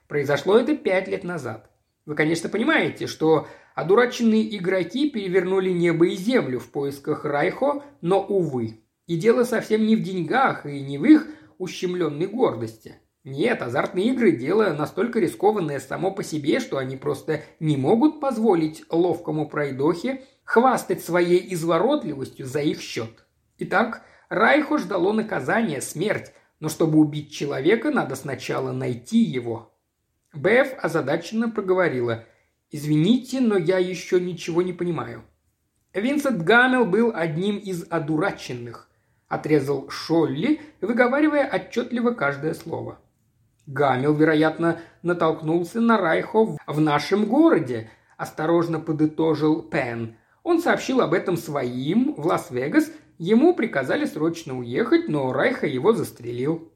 [0.09, 1.71] Произошло это пять лет назад.
[2.05, 8.81] Вы, конечно, понимаете, что одураченные игроки перевернули небо и землю в поисках Райхо, но, увы.
[9.07, 11.29] И дело совсем не в деньгах и не в их
[11.59, 12.97] ущемленной гордости.
[13.25, 18.83] Нет, азартные игры– дело настолько рискованное само по себе, что они просто не могут позволить
[18.91, 23.25] ловкому пройдохе хвастать своей изворотливостью за их счет.
[23.59, 29.72] Итак, Райхо ждало наказание, смерть, но чтобы убить человека, надо сначала найти его,
[30.35, 32.25] Беф озадаченно проговорила.
[32.71, 35.25] «Извините, но я еще ничего не понимаю».
[35.93, 38.89] Винсент Гаммел был одним из одураченных,
[39.29, 42.99] отрезал Шолли, выговаривая отчетливо каждое слово.
[43.67, 50.17] Гаммел, вероятно, натолкнулся на Райхо в нашем городе, осторожно подытожил Пен.
[50.43, 56.73] Он сообщил об этом своим в Лас-Вегас, ему приказали срочно уехать, но Райха его застрелил.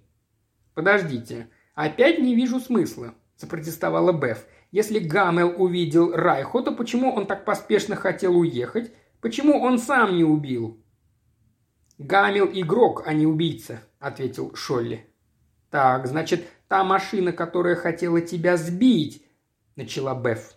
[0.74, 4.46] «Подождите, опять не вижу смысла»,– запротестовала Беф.
[4.70, 8.92] Если Гамел увидел Райхо, то почему он так поспешно хотел уехать?
[9.20, 10.82] Почему он сам не убил?»
[11.98, 15.06] «Гамел– игрок, а не убийца»,– ответил Шолли.
[15.70, 19.24] «Так, значит, та машина, которая хотела тебя сбить»,–
[19.76, 20.54] начала Беф.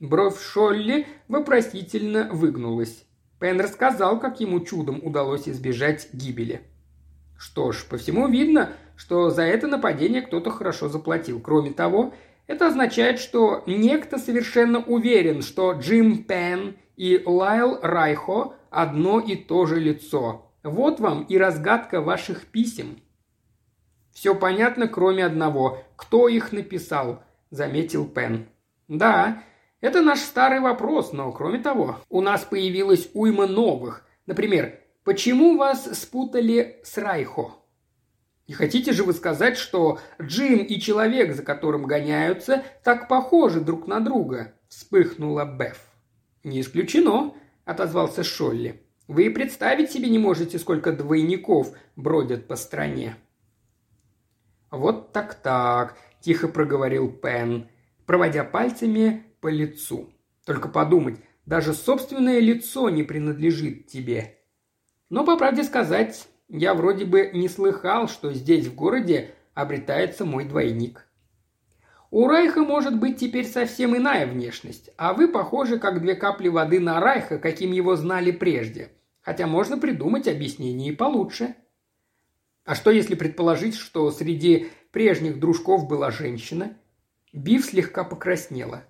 [0.00, 3.04] Бровь Шолли вопросительно выгнулась.
[3.38, 6.62] Пен рассказал, как ему чудом удалось избежать гибели.
[7.38, 8.72] Что ж, по всему видно,
[9.02, 11.40] что за это нападение кто-то хорошо заплатил.
[11.40, 12.14] Кроме того,
[12.46, 19.66] это означает, что некто совершенно уверен, что Джим Пен и Лайл Райхо одно и то
[19.66, 20.52] же лицо.
[20.62, 23.00] Вот вам и разгадка ваших писем.
[24.12, 25.82] Все понятно, кроме одного.
[25.96, 27.24] Кто их написал?
[27.50, 28.46] Заметил Пен.
[28.86, 29.42] Да,
[29.80, 34.06] это наш старый вопрос, но кроме того, у нас появилась уйма новых.
[34.26, 37.61] Например, почему вас спутали с Райхо?
[38.48, 43.86] Не хотите же вы сказать, что Джим и человек, за которым гоняются, так похожи друг
[43.86, 45.80] на друга?»– вспыхнула Беф.
[46.42, 47.34] «Не исключено»,–
[47.64, 48.82] отозвался Шолли.
[49.06, 53.16] «Вы представить себе не можете, сколько двойников бродят по стране».
[54.70, 57.68] «Вот так-так»,– тихо проговорил Пен,
[58.06, 60.12] проводя пальцами по лицу.
[60.44, 64.38] «Только подумать, даже собственное лицо не принадлежит тебе.
[65.10, 70.44] Но, по правде сказать, я вроде бы не слыхал, что здесь, в городе, обретается мой
[70.44, 71.08] двойник.
[72.10, 76.78] У Райха может быть теперь совсем иная внешность, а вы похожи как две капли воды
[76.78, 78.90] на Райха, каким его знали прежде.
[79.22, 81.54] Хотя можно придумать объяснение и получше.
[82.66, 86.76] А что если предположить, что среди прежних дружков была женщина?
[87.32, 88.84] Бив слегка покраснела.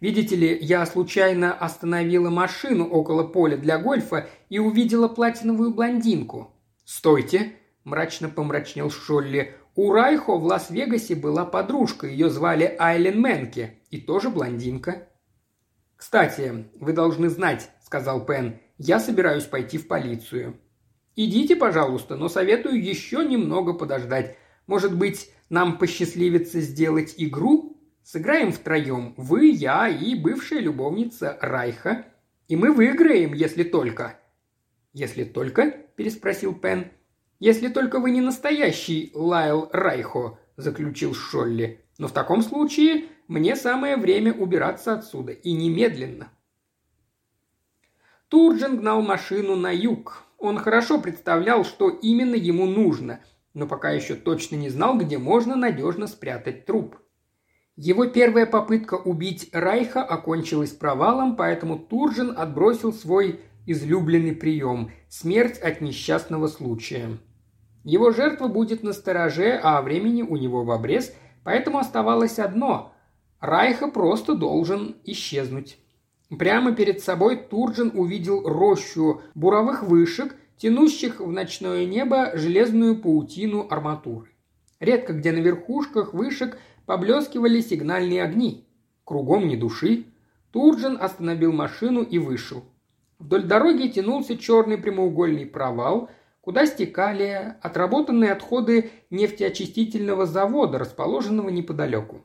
[0.00, 6.52] Видите ли, я случайно остановила машину около поля для гольфа и увидела платиновую блондинку.
[6.84, 7.52] «Стойте!»–
[7.84, 9.54] мрачно помрачнел Шолли.
[9.74, 15.08] «У Райхо в Лас-Вегасе была подружка, ее звали Айлен Менке, и тоже блондинка».
[15.96, 20.58] «Кстати, вы должны знать»,– сказал Пен,– «я собираюсь пойти в полицию».
[21.14, 24.36] «Идите, пожалуйста, но советую еще немного подождать.
[24.66, 27.80] Может быть, нам посчастливится сделать игру?
[28.02, 32.06] Сыграем втроем, вы, я и бывшая любовница Райха.
[32.48, 34.18] И мы выиграем, если только...»
[34.92, 36.90] «Если только?»– переспросил Пен.
[37.38, 41.84] «Если только вы не настоящий Лайл Райхо»,– заключил Шолли.
[41.98, 46.30] «Но в таком случае мне самое время убираться отсюда, и немедленно».
[48.28, 50.22] Турджин гнал машину на юг.
[50.38, 53.20] Он хорошо представлял, что именно ему нужно,
[53.54, 56.96] но пока еще точно не знал, где можно надежно спрятать труп.
[57.76, 65.80] Его первая попытка убить Райха окончилась провалом, поэтому Турджин отбросил свой излюбленный прием– смерть от
[65.80, 67.18] несчастного случая.
[67.84, 72.92] Его жертва будет на стороже, а времени у него в обрез, поэтому оставалось одно–
[73.42, 75.76] Райха просто должен исчезнуть.
[76.38, 84.30] Прямо перед собой Турджин увидел рощу буровых вышек, тянущих в ночное небо железную паутину арматуры.
[84.78, 86.56] Редко где на верхушках вышек
[86.86, 88.64] поблескивали сигнальные огни.
[89.04, 90.06] Кругом ни души.
[90.52, 92.62] Турджин остановил машину и вышел.
[93.22, 96.10] Вдоль дороги тянулся черный прямоугольный провал,
[96.40, 102.20] куда стекали отработанные отходы нефтеочистительного завода, расположенного неподалеку.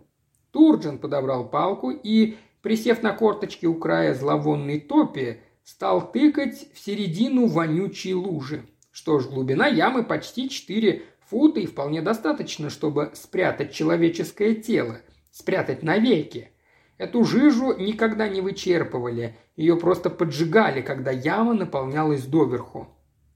[0.49, 7.45] Турджин подобрал палку и, присев на корточки у края зловонной топи, стал тыкать в середину
[7.45, 8.65] вонючей лужи.
[8.91, 15.83] Что ж, глубина ямы почти 4 фута и вполне достаточно, чтобы спрятать человеческое тело, спрятать
[15.83, 16.49] навеки–
[16.97, 22.87] Эту жижу никогда не вычерпывали, ее просто поджигали, когда яма наполнялась доверху.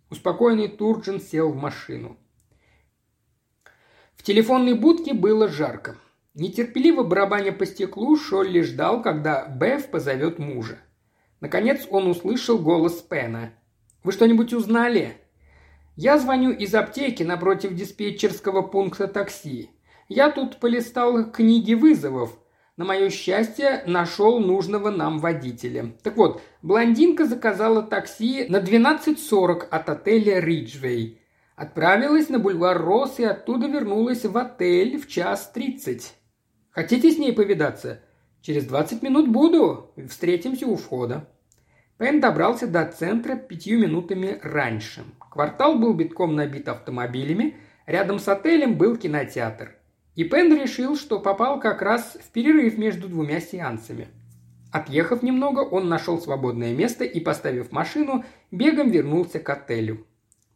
[0.10, 2.18] Успокоенный Турджин сел в машину.
[4.16, 5.96] В телефонной будке было жарко.
[6.34, 10.78] Нетерпеливо барабаня по стеклу, Шолли ждал, когда Беф позовет мужа.
[11.40, 13.54] Наконец он услышал голос Пена.
[14.04, 15.18] «Вы что-нибудь узнали?»
[15.96, 19.70] «Я звоню из аптеки напротив диспетчерского пункта такси.
[20.08, 22.41] Я тут полистал книги вызовов.
[22.82, 25.94] На мое счастье, нашел нужного нам водителя.
[26.02, 31.22] Так вот, блондинка заказала такси на 12.40 от отеля «Риджвей».
[31.56, 36.16] Отправилась на бульвар Росс и оттуда вернулась в отель в час тридцать.
[36.72, 38.02] Хотите с ней повидаться?
[38.42, 39.94] Через двадцать минут буду.
[40.10, 41.30] Встретимся у входа.
[42.00, 45.04] Пен добрался до центра пятью минутами раньше.
[45.20, 47.58] Квартал был битком набит автомобилями.
[47.86, 49.76] Рядом с отелем был кинотеатр.
[50.16, 54.10] И Пен решил, что попал как раз в перерыв между двумя сеансами.
[54.72, 60.06] Отъехав немного, он нашел свободное место и, поставив машину, бегом вернулся к отелю.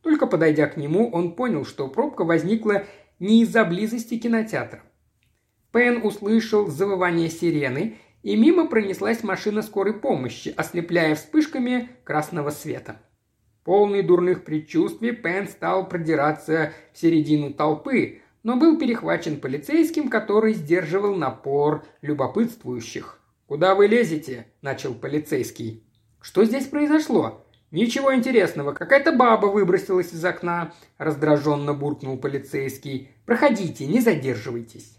[0.01, 2.83] Только подойдя к нему, он понял, что пробка возникла
[3.19, 4.83] не из-за близости кинотеатра.
[5.71, 13.01] Пен услышал завывание сирены, и мимо пронеслась машина скорой помощи, ослепляя вспышками красного света.
[13.63, 21.15] Полный дурных предчувствий, Пен стал продираться в середину толпы, но был перехвачен полицейским, который сдерживал
[21.15, 23.19] напор любопытствующих.
[23.47, 25.83] «Куда вы лезете?»– начал полицейский.
[26.21, 28.73] «Что здесь произошло?» «Ничего интересного.
[28.73, 33.09] Какая-то баба выбросилась из окна»,– раздраженно буркнул полицейский.
[33.25, 34.95] «Проходите, не задерживайтесь».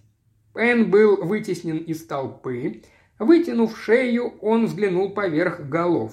[0.53, 2.83] Пен был вытеснен из толпы.
[3.21, 6.13] Вытянув шею, он взглянул поверх голов.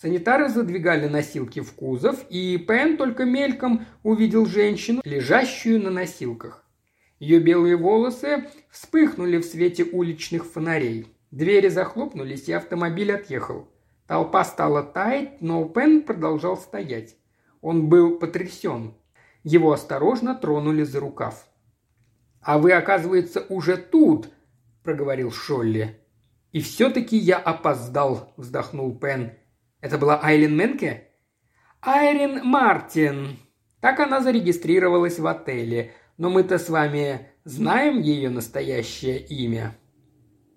[0.00, 6.64] Санитары задвигали носилки в кузов, и Пен только мельком увидел женщину, лежащую на носилках.
[7.18, 11.06] Ее белые волосы вспыхнули в свете уличных фонарей.
[11.30, 13.68] Двери захлопнулись, и автомобиль отъехал.
[14.06, 17.16] Толпа стала таять, но Пен продолжал стоять.
[17.60, 18.94] Он был потрясен.
[19.42, 21.46] Его осторожно тронули за рукав.
[22.40, 24.30] «А вы, оказывается, уже тут»,–
[24.82, 26.00] проговорил Шолли.
[26.52, 29.32] «И все-таки я опоздал»,– вздохнул Пен.
[29.80, 31.08] Это была Айлин Менке?
[31.80, 33.38] Айрин Мартин.
[33.80, 35.92] Так она зарегистрировалась в отеле.
[36.18, 39.78] Но мы-то с вами знаем ее настоящее имя.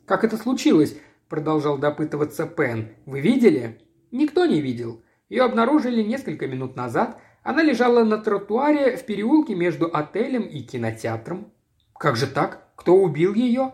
[0.05, 0.97] Как это случилось?
[1.30, 2.89] Продолжал допытываться Пен.
[3.05, 3.80] Вы видели?
[4.12, 5.03] Никто не видел.
[5.30, 7.22] Ее обнаружили несколько минут назад.
[7.43, 11.53] Она лежала на тротуаре в переулке между отелем и кинотеатром.
[11.93, 12.68] Как же так?
[12.76, 13.74] Кто убил ее?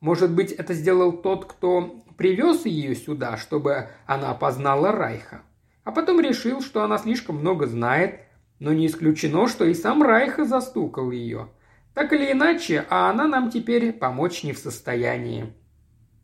[0.00, 5.42] Может быть, это сделал тот, кто привез ее сюда, чтобы она познала Райха.
[5.84, 8.20] А потом решил, что она слишком много знает,
[8.60, 11.48] но не исключено, что и сам Райха застукал ее.
[11.94, 15.52] Так или иначе, а она нам теперь помочь не в состоянии.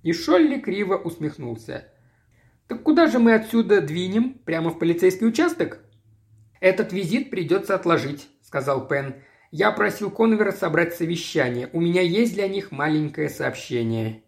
[0.03, 1.89] И Шолли криво усмехнулся.
[2.69, 4.35] «Так куда же мы отсюда двинем?
[4.45, 5.81] Прямо в полицейский участок?»
[6.61, 9.17] «Этот визит придется отложить»,— сказал Пен.
[9.51, 11.71] «Я просил Конвера собрать совещание.
[11.73, 14.23] У меня есть для них маленькое сообщение».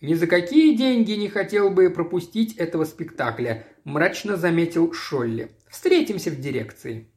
[0.00, 5.50] «Ни за какие деньги не хотел бы пропустить этого спектакля»,– мрачно заметил Шолли.
[5.68, 7.09] «Встретимся в дирекции».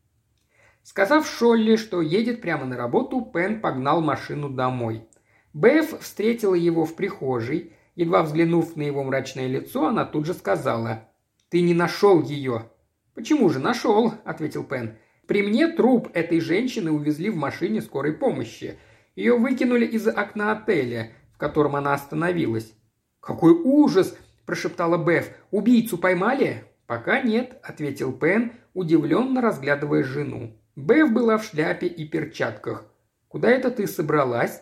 [0.84, 5.08] Сказав Шолли, что едет прямо на работу, Пен погнал машину домой.
[5.54, 7.74] Беф встретила его в прихожей.
[7.96, 11.10] Едва взглянув на его мрачное лицо, она тут же сказала.
[11.50, 12.70] «Ты не нашел ее».
[13.14, 14.98] «Почему же нашел?»– ответил Пен.
[15.28, 18.78] «При мне труп этой женщины увезли в машине скорой помощи.
[19.16, 21.12] Ее выкинули из окна отеля
[21.44, 22.74] котором она остановилась.
[23.20, 25.30] «Какой ужас!»– прошептала Беф.
[25.52, 30.58] «Убийцу поймали?» «Пока нет»,– ответил Пен, удивленно разглядывая жену.
[30.76, 32.86] Беф была в шляпе и перчатках.
[33.28, 34.62] «Куда это ты собралась?»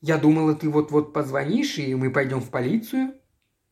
[0.00, 3.14] «Я думала, ты вот-вот позвонишь, и мы пойдем в полицию».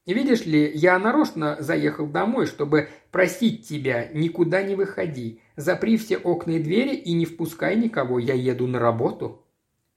[0.06, 5.40] «Видишь ли, я нарочно заехал домой, чтобы просить тебя, никуда не выходи.
[5.56, 9.44] Запри все окна и двери и не впускай никого, я еду на работу».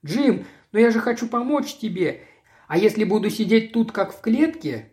[0.04, 2.22] «Джим, но я же хочу помочь тебе.
[2.68, 4.92] А если буду сидеть тут, как в клетке,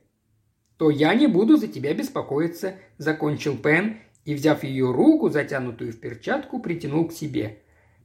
[0.76, 6.00] то я не буду за тебя беспокоиться»,– закончил Пен и, взяв ее руку, затянутую в
[6.00, 7.58] перчатку, притянул к себе.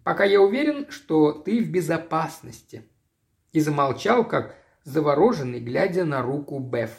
[0.04, 2.84] «Пока я уверен, что ты в безопасности».
[3.52, 6.92] И замолчал, как завороженный, глядя на руку Беф.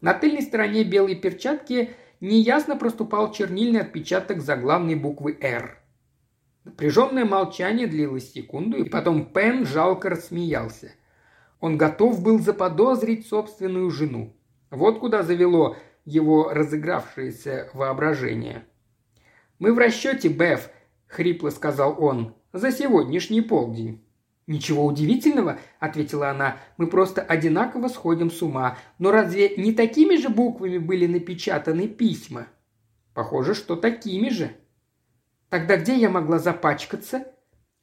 [0.00, 5.78] На тыльной стороне белой перчатки неясно проступал чернильный отпечаток заглавной буквы «Р».
[6.64, 10.92] Напряженное молчание длилось секунду, и потом Пен жалко рассмеялся.
[11.58, 14.34] Он готов был заподозрить собственную жену.
[14.70, 15.76] Вот куда завело
[16.10, 18.64] его разыгравшееся воображение.
[19.58, 20.70] «Мы в расчете, Беф»,—
[21.06, 24.04] хрипло сказал он,— «за сегодняшний полдень».
[24.46, 28.78] «Ничего удивительного»,— ответила она,— «мы просто одинаково сходим с ума.
[28.98, 32.48] Но разве не такими же буквами были напечатаны письма?»
[33.14, 34.50] «Похоже, что такими же».
[35.50, 37.26] «Тогда где я могла запачкаться?»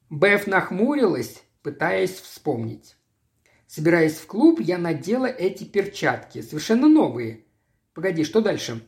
[0.10, 2.98] Беф нахмурилась, пытаясь вспомнить.
[3.68, 7.46] Собираясь в клуб, я надела эти перчатки, совершенно новые.
[7.98, 8.88] Погоди, что дальше?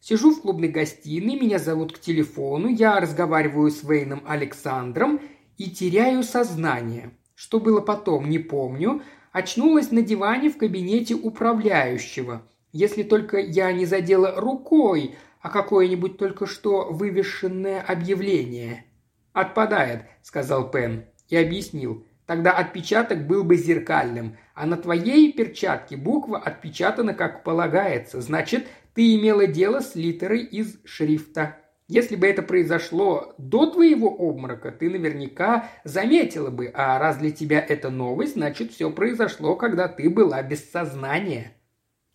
[0.00, 5.18] Сижу в клубной гостиной, меня зовут к телефону, я разговариваю с Вейном Александром
[5.56, 7.12] и теряю сознание.
[7.34, 9.00] Что было потом, не помню.
[9.32, 12.42] Очнулась на диване в кабинете управляющего.
[12.70, 18.84] Если только я не задела рукой, а какое-нибудь только что вывешенное объявление.
[19.32, 22.04] «Отпадает»,— сказал Пен и объяснил.
[22.26, 28.20] Тогда отпечаток был бы зеркальным, а на твоей перчатке буква отпечатана как полагается.
[28.20, 31.56] Значит, ты имела дело с литерой из шрифта.
[31.88, 37.58] Если бы это произошло до твоего обморока, ты наверняка заметила бы, а раз для тебя
[37.58, 41.52] это новость, значит, все произошло, когда ты была без сознания.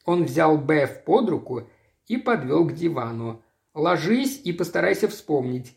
[0.05, 1.67] Он взял Беф под руку
[2.05, 3.41] и подвел к дивану.
[3.73, 5.76] «Ложись и постарайся вспомнить.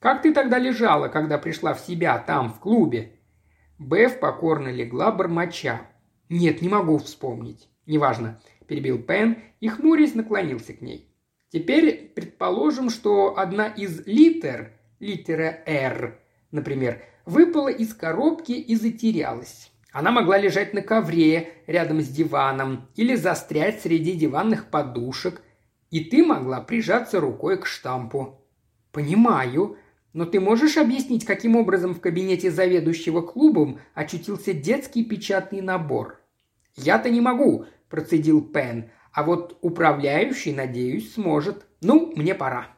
[0.00, 3.12] Как ты тогда лежала, когда пришла в себя там, в клубе?»
[3.78, 5.82] Беф покорно легла бормоча.
[6.28, 7.68] «Нет, не могу вспомнить».
[7.86, 11.10] «Неважно»,– перебил Пен и, хмурясь, наклонился к ней.
[11.48, 16.18] «Теперь предположим, что одна из литер, литера «Р»,
[16.50, 19.72] например, выпала из коробки и затерялась.
[19.90, 25.40] Она могла лежать на ковре рядом с диваном или застрять среди диванных подушек,
[25.90, 28.44] и ты могла прижаться рукой к штампу.
[28.92, 29.78] «Понимаю»,
[30.12, 36.20] но ты можешь объяснить, каким образом в кабинете заведующего клубом очутился детский печатный набор?
[36.76, 41.66] Я-то не могу, процедил Пен, а вот управляющий, надеюсь, сможет.
[41.80, 42.68] Ну, мне пора.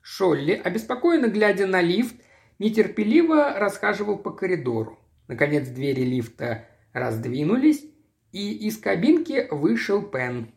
[0.00, 2.16] Шолли, обеспокоенно глядя на лифт,
[2.58, 4.98] нетерпеливо расхаживал по коридору.
[5.28, 7.84] Наконец двери лифта раздвинулись,
[8.32, 10.52] и из кабинки вышел Пен.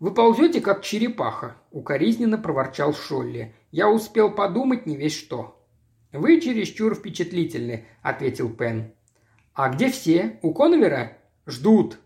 [0.00, 3.54] «Вы ползете, как черепаха»,— укоризненно проворчал Шолли.
[3.70, 5.62] «Я успел подумать не весь что».
[6.12, 8.92] «Вы чересчур впечатлительны»,— ответил Пен.
[9.52, 10.38] «А где все?
[10.42, 11.98] У Коновера?» «Ждут.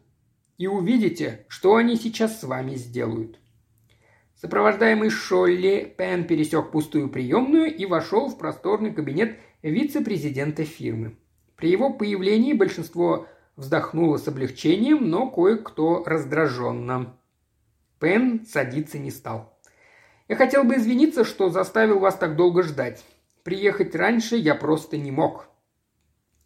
[0.59, 3.39] И увидите, что они сейчас с вами сделают».
[4.35, 11.17] Сопровождаемый Шолли, Пен пересек пустую приемную и вошел в просторный кабинет вице-президента фирмы.
[11.55, 17.17] При его появлении большинство вздохнуло с облегчением, но кое-кто раздраженно.
[18.01, 19.52] Пен садиться не стал.
[20.29, 23.05] «Я хотел бы извиниться, что заставил вас так долго ждать.
[23.43, 25.49] Приехать раньше я просто не мог».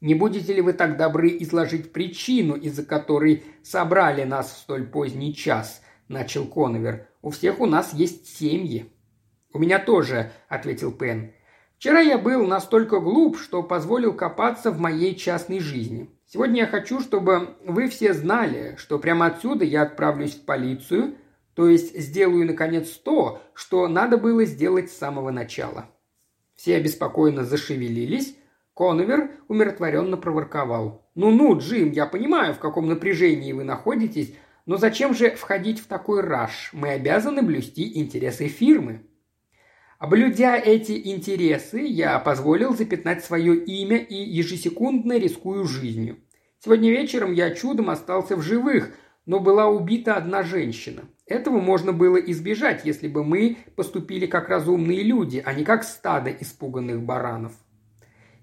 [0.01, 5.35] «Не будете ли вы так добры изложить причину, из-за которой собрали нас в столь поздний
[5.35, 7.09] час?»– начал Коновер.
[7.23, 8.93] «У всех у нас есть семьи».
[9.53, 11.33] «У меня тоже»,– ответил Пен.
[11.79, 16.11] «Вчера я был настолько глуп, что позволил копаться в моей частной жизни.
[16.27, 21.15] Сегодня я хочу, чтобы вы все знали, что прямо отсюда я отправлюсь в полицию–
[21.57, 25.87] то есть сделаю, наконец, то, что надо было сделать с самого начала.
[26.55, 28.37] Все обеспокоенно зашевелились.
[28.75, 31.09] Коновер умиротворенно проворковал.
[31.15, 34.35] «Ну-ну, Джим, я понимаю, в каком напряжении вы находитесь,
[34.67, 36.71] но зачем же входить в такой раш?
[36.75, 39.01] Мы обязаны блюсти интересы фирмы».
[39.99, 46.19] Облюдя эти интересы, я позволил запятнать свое имя и ежесекундно рискую жизнью.
[46.59, 48.91] Сегодня вечером я чудом остался в живых,
[49.25, 51.05] но была убита одна женщина.
[51.27, 56.31] Этого можно было избежать, если бы мы поступили как разумные люди, а не как стадо
[56.31, 57.53] испуганных баранов.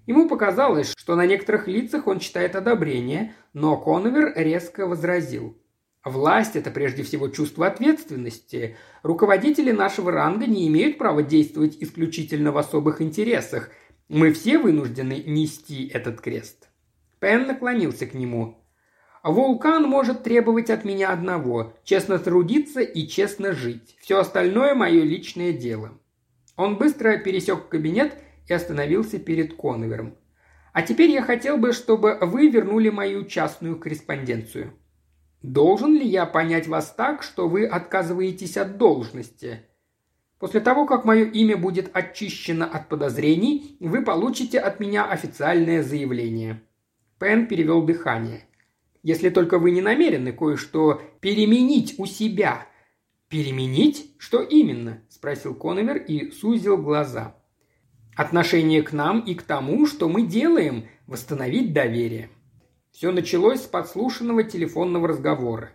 [0.06, 5.56] Ему показалось, что на некоторых лицах он читает одобрение, но Коновер резко возразил.
[6.04, 8.76] Власть– это прежде всего чувство ответственности.
[9.02, 13.70] Руководители нашего ранга не имеют права действовать исключительно в особых интересах.
[14.10, 16.68] Мы все вынуждены нести этот крест.
[17.20, 18.62] Пен наклонился к нему.
[19.24, 23.96] Вулкан может требовать от меня одного– честно трудиться и честно жить.
[23.98, 25.92] Все остальное– мое личное дело».
[26.56, 28.14] Он быстро пересек кабинет
[28.46, 30.14] и остановился перед Коновером.
[30.74, 34.74] «А теперь я хотел бы, чтобы вы вернули мою частную корреспонденцию».
[35.40, 39.62] «Должен ли я понять вас так, что вы отказываетесь от должности?»
[40.38, 46.60] После того, как мое имя будет очищено от подозрений, вы получите от меня официальное заявление».
[47.18, 48.44] Пен перевел дыхание–
[49.04, 52.66] если только вы не намерены кое-что переменить у себя».
[53.28, 54.14] «Переменить?
[54.18, 57.36] Что именно?»– спросил Коновер и сузил глаза.
[58.16, 62.30] «Отношение к нам и к тому, что мы делаем, восстановить доверие».
[62.92, 65.70] Все началось с подслушанного телефонного разговора.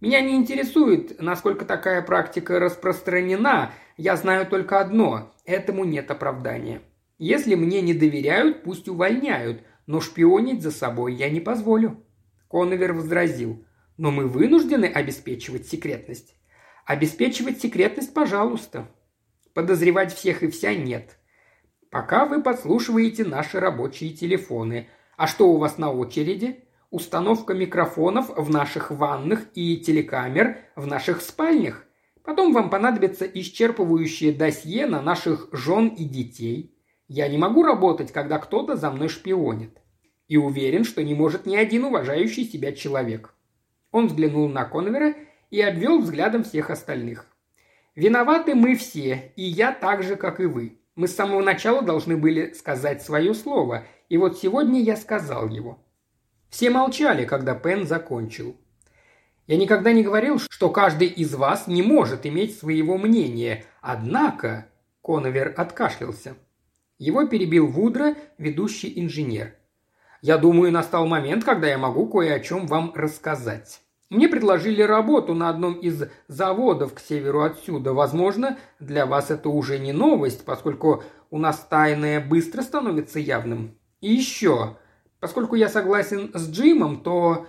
[0.00, 6.82] Меня не интересует, насколько такая практика распространена, я знаю только одно– этому нет оправдания.
[7.18, 12.04] Если мне не доверяют, пусть увольняют, но шпионить за собой я не позволю.
[12.48, 13.64] Коновер возразил.
[13.96, 16.36] «Но мы вынуждены обеспечивать секретность».
[16.84, 18.88] «Обеспечивать секретность, пожалуйста».
[19.54, 21.18] «Подозревать всех и вся нет».
[21.90, 24.88] «Пока вы подслушиваете наши рабочие телефоны.
[25.16, 31.22] А что у вас на очереди?» «Установка микрофонов в наших ваннах и телекамер в наших
[31.22, 31.84] спальнях.
[32.22, 36.76] Потом вам понадобится исчерпывающее досье на наших жен и детей.
[37.08, 39.80] Я не могу работать, когда кто-то за мной шпионит
[40.28, 43.34] и уверен, что не может ни один уважающий себя человек.
[43.92, 45.14] Он взглянул на Конвера
[45.50, 47.26] и обвел взглядом всех остальных.
[47.94, 50.78] «Виноваты мы все, и я так же, как и вы.
[50.96, 55.78] Мы с самого начала должны были сказать свое слово, и вот сегодня я сказал его».
[56.50, 58.56] Все молчали, когда Пен закончил.
[59.46, 64.66] «Я никогда не говорил, что каждый из вас не может иметь своего мнения, однако...»
[65.02, 66.36] Коновер откашлялся.
[66.98, 69.54] Его перебил Вудро, ведущий инженер–
[70.22, 73.80] я думаю, настал момент, когда я могу кое о чем вам рассказать.
[74.08, 77.92] Мне предложили работу на одном из заводов к северу отсюда.
[77.92, 83.76] Возможно, для вас это уже не новость, поскольку у нас тайное быстро становится явным.
[84.00, 84.76] И еще.
[85.18, 87.46] Поскольку я согласен с Джимом, то...»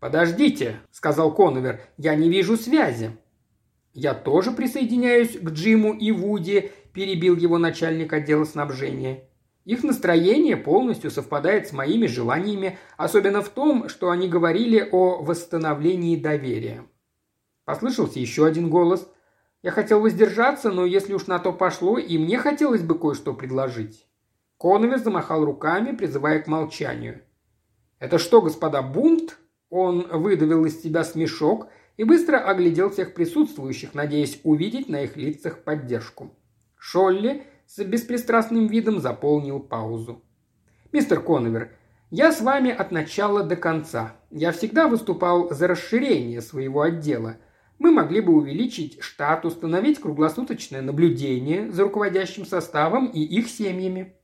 [0.00, 3.10] «Подождите»,— сказал Коновер,— «я не вижу связи».
[3.92, 9.27] «Я тоже присоединяюсь к Джиму и Вуди»,– перебил его начальник отдела снабжения.
[9.68, 16.16] Их настроение полностью совпадает с моими желаниями, особенно в том, что они говорили о восстановлении
[16.16, 16.86] доверия.
[17.66, 19.06] Послышался еще один голос.
[19.60, 24.06] Я хотел воздержаться, но если уж на то пошло, и мне хотелось бы кое-что предложить.
[24.56, 27.20] Коновер замахал руками, призывая к молчанию.
[27.98, 29.36] «Это что, господа, бунт?»
[29.68, 31.68] Он выдавил из себя смешок
[31.98, 36.34] и быстро оглядел всех присутствующих, надеясь увидеть на их лицах поддержку.
[36.78, 40.22] Шолли с беспристрастным видом заполнил паузу.
[40.90, 41.76] «Мистер Коновер,
[42.10, 44.16] я с вами от начала до конца.
[44.30, 47.36] Я всегда выступал за расширение своего отдела.
[47.78, 54.14] Мы могли бы увеличить штат, установить круглосуточное наблюдение за руководящим составом и их семьями».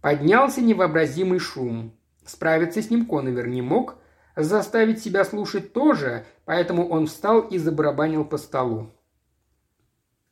[0.00, 1.94] Поднялся невообразимый шум.
[2.24, 3.96] Справиться с ним Коновер не мог,
[4.34, 8.94] заставить себя слушать тоже, поэтому он встал и забарабанил по столу.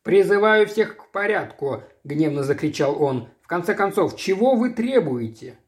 [0.03, 3.29] «Призываю всех к порядку!»– гневно закричал он.
[3.43, 5.59] «В конце концов, чего вы требуете?»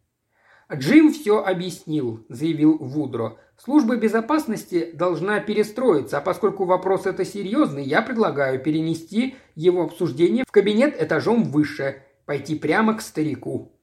[0.72, 3.36] «Джим все объяснил»,– заявил Вудро.
[3.58, 10.50] «Служба безопасности должна перестроиться, а поскольку вопрос это серьезный, я предлагаю перенести его обсуждение в
[10.50, 13.78] кабинет этажом выше, пойти прямо к старику».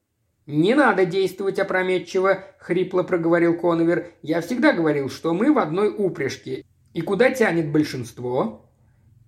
[0.47, 4.07] «Не надо действовать опрометчиво»,– хрипло проговорил Коновер.
[4.23, 6.65] «Я всегда говорил, что мы в одной упряжке.
[6.95, 8.68] И куда тянет большинство?»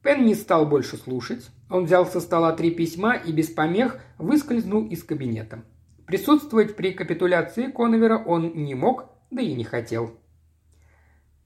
[0.03, 1.49] Пен не стал больше слушать.
[1.69, 5.64] Он взял со стола три письма и без помех выскользнул из кабинета.
[6.07, 10.18] Присутствовать при капитуляции Коновера он не мог, да и не хотел.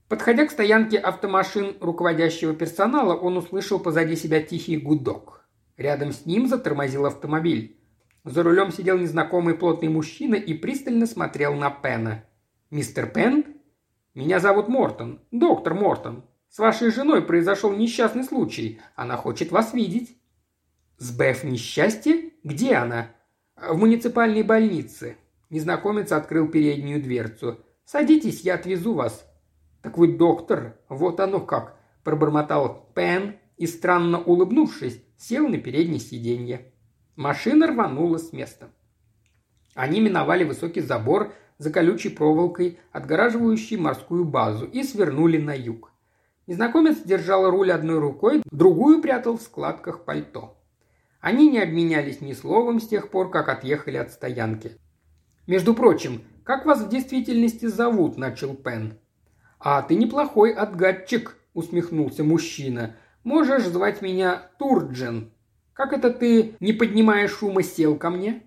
[0.08, 5.46] Подходя к стоянке автомашин руководящего персонала, он услышал позади себя тихий гудок.
[5.78, 7.80] Рядом с ним затормозил автомобиль.
[8.24, 12.24] За рулем сидел незнакомый плотный мужчина и пристально смотрел на Пена.
[12.72, 13.46] «Мистер Пен?»
[14.14, 15.22] «Меня зовут Мортон.
[15.32, 16.24] Доктор Мортон.
[16.56, 18.80] С вашей женой произошел несчастный случай.
[18.96, 20.18] Она хочет вас видеть».
[20.98, 22.32] «С Беф несчастье?
[22.46, 23.12] Где она?»
[23.58, 25.18] «В муниципальной больнице».
[25.50, 27.60] Незнакомец открыл переднюю дверцу.
[27.84, 29.28] «Садитесь, я отвезу вас».
[29.82, 30.80] «Так вы доктор?
[30.88, 36.72] Вот оно как!»– пробормотал Пен и, странно улыбнувшись, сел на переднее сиденье.
[37.18, 38.70] Машина рванула с места.
[39.74, 45.92] Они миновали высокий забор за колючей проволокой, отгораживающий морскую базу, и свернули на юг.
[46.48, 50.58] Незнакомец держал руль одной рукой, другую прятал в складках пальто.
[51.20, 54.74] Они не обменялись ни словом с тех пор, как отъехали от стоянки.
[55.48, 59.00] «Между прочим, как вас в действительности зовут?»– начал Пен.
[59.60, 62.96] «А ты неплохой отгадчик»,– усмехнулся мужчина.
[63.24, 65.32] «Можешь звать меня Турджен,
[65.74, 68.44] как это ты, не поднимая шума, сел ко мне?»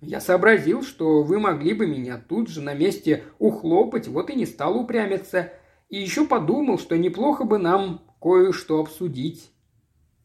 [0.00, 4.46] Я сообразил, что вы могли бы меня тут же на месте ухлопать, вот и не
[4.46, 5.52] стал упрямиться.
[5.92, 9.52] И еще подумал, что неплохо бы нам кое-что обсудить.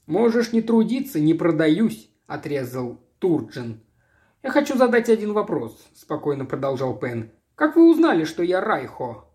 [0.06, 3.82] «Можешь не трудиться, не продаюсь»,– отрезал Турджин.
[4.44, 7.32] «Я хочу задать один вопрос»,– спокойно продолжал Пен.
[7.56, 9.26] «Как вы узнали, что я Райхо?»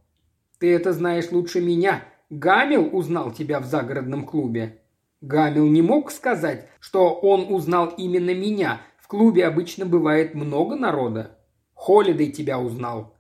[0.59, 2.03] «Ты это знаешь лучше меня.
[2.31, 4.81] Гамил узнал тебя в загородном клубе».
[5.21, 8.81] Гамил не мог сказать, что он узнал именно меня.
[8.97, 11.39] В клубе обычно бывает много народа.
[11.75, 13.19] Холидей тебя узнал.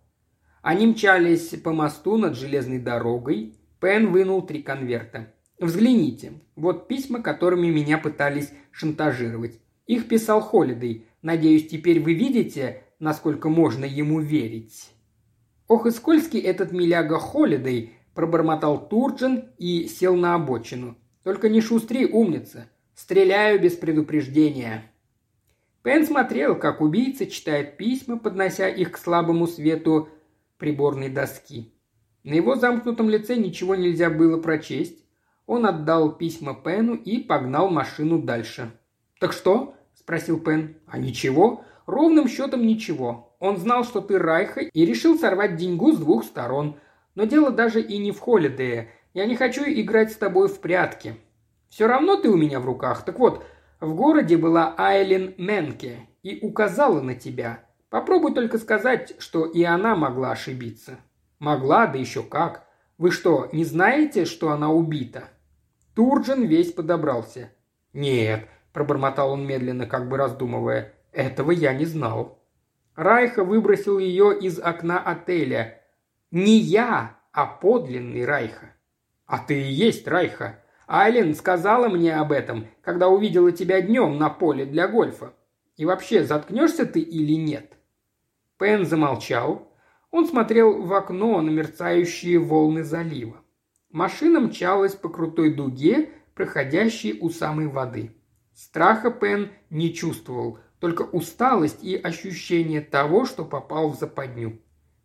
[0.62, 3.55] Они мчались по мосту над железной дорогой.
[3.80, 5.34] Пен вынул три конверта.
[5.59, 6.34] Взгляните.
[6.55, 9.59] Вот письма, которыми меня пытались шантажировать.
[9.86, 11.06] Их писал Холидей.
[11.20, 14.93] Надеюсь, теперь вы видите, насколько можно ему верить.
[15.66, 20.97] Ох и скользкий этот миляга Холидей, пробормотал Турджин и сел на обочину.
[21.24, 22.68] Только не шустри, умница.
[22.94, 24.84] Стреляю без предупреждения».
[25.82, 30.09] Пен смотрел, как убийца читает письма, поднося их к слабому свету
[30.62, 31.74] приборной доски.
[32.22, 35.05] На его замкнутом лице ничего нельзя было прочесть.
[35.47, 38.70] Он отдал письма Пену и погнал машину дальше.
[39.18, 40.76] «Так что?»– спросил Пен.
[40.86, 41.64] «А ничего.
[41.86, 43.34] Ровным счетом ничего.
[43.40, 46.76] Он знал, что ты Райха, и решил сорвать деньгу с двух сторон.
[47.16, 48.93] Но дело даже и не в Холидее.
[49.14, 51.16] Я не хочу играть с тобой в прятки.
[51.70, 53.05] Все равно ты у меня в руках.
[53.05, 53.44] Так вот,
[53.80, 57.64] в городе была Айлин Менке и указала на тебя.
[57.93, 60.97] Попробуй только сказать, что и она могла ошибиться.
[61.39, 62.66] Могла, да еще как.
[62.97, 65.24] Вы что, не знаете, что она убита?»
[65.94, 67.52] Турджин весь подобрался.
[67.93, 72.43] «Нет»,– пробормотал он медленно, как бы раздумывая,– «этого я не знал».
[72.97, 75.82] Райха выбросил ее из окна отеля.
[76.31, 78.73] «Не я, а подлинный Райха».
[79.27, 80.62] «А ты и есть Райха.
[80.89, 85.35] Айлен сказала мне об этом, когда увидела тебя днем на поле для гольфа.
[85.77, 87.74] И вообще, заткнешься ты или нет?»
[88.62, 89.68] Пен замолчал.
[90.12, 93.39] Он смотрел в окно на мерцающие волны залива.
[93.90, 98.14] Машина мчалась по крутой дуге, проходящей у самой воды.
[98.55, 104.60] Страха Пен не чувствовал, только усталость и ощущение того, что попал в западню.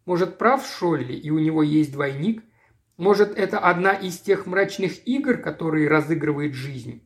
[0.05, 2.43] Может, прав Шолли, и у него есть двойник?
[2.95, 7.01] Может, это одна из тех мрачных игр, которые разыгрывает жизнь?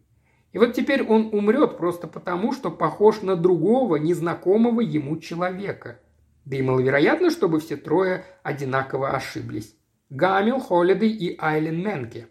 [0.51, 6.01] И вот теперь он умрет просто потому, что похож на другого, незнакомого ему человека.
[6.45, 9.75] Да и маловероятно, чтобы все трое одинаково ошиблись.
[10.09, 12.27] Гамил, Холлидей и Айлен Менке.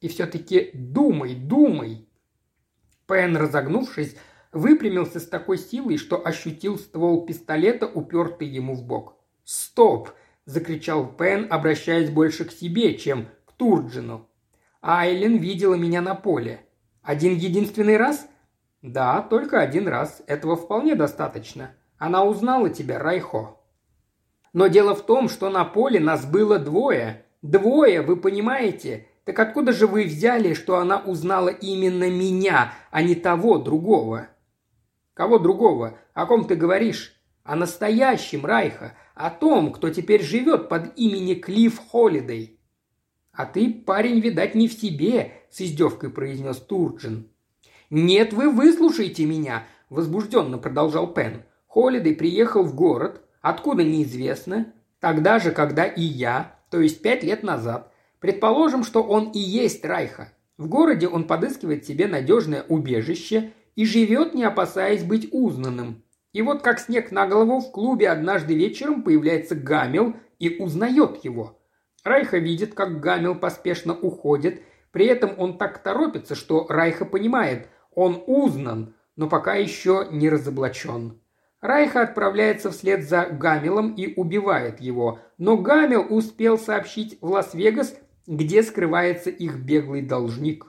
[0.00, 2.08] И все-таки думай, думай.
[3.06, 4.16] Пен, разогнувшись,
[4.52, 9.16] выпрямился с такой силой, что ощутил ствол пистолета, упертый ему в бок.
[9.44, 10.10] «Стоп!»–
[10.44, 14.28] закричал Пен, обращаясь больше к себе, чем к Турджину.
[14.80, 16.66] «Айлен видела меня на поле.
[17.02, 18.28] Один единственный раз?»
[18.82, 20.22] «Да, только один раз.
[20.26, 21.74] Этого вполне достаточно.
[22.02, 23.58] Она узнала тебя, Райхо».
[24.52, 27.24] «Но дело в том, что на поле нас было двое.
[27.42, 29.06] Двое, вы понимаете?
[29.24, 34.26] Так откуда же вы взяли, что она узнала именно меня, а не того другого?»
[35.14, 35.96] «Кого другого?
[36.12, 37.14] О ком ты говоришь?»
[37.44, 42.58] «О настоящем Райха, о том, кто теперь живет под именем Клифф Холидей».
[43.30, 47.30] «А ты, парень, видать, не в себе»,– с издевкой произнес Турджин.
[47.90, 51.44] «Нет, вы выслушайте меня»,– возбужденно продолжал Пен.
[51.72, 57.42] Холидей приехал в город, откуда неизвестно, тогда же, когда и я, то есть пять лет
[57.42, 57.90] назад.
[58.20, 60.34] Предположим, что он и есть Райха.
[60.58, 66.04] В городе он подыскивает себе надежное убежище и живет, не опасаясь быть узнанным.
[66.34, 71.58] И вот как снег на голову в клубе однажды вечером появляется Гамел и узнает его.
[72.04, 78.22] Райха видит, как Гамел поспешно уходит, при этом он так торопится, что Райха понимает, он
[78.26, 81.21] узнан, но пока еще не разоблачен.
[81.62, 88.64] Райха отправляется вслед за Гамелом и убивает его, но Гамел успел сообщить в Лас-Вегас, где
[88.64, 90.66] скрывается их беглый должник.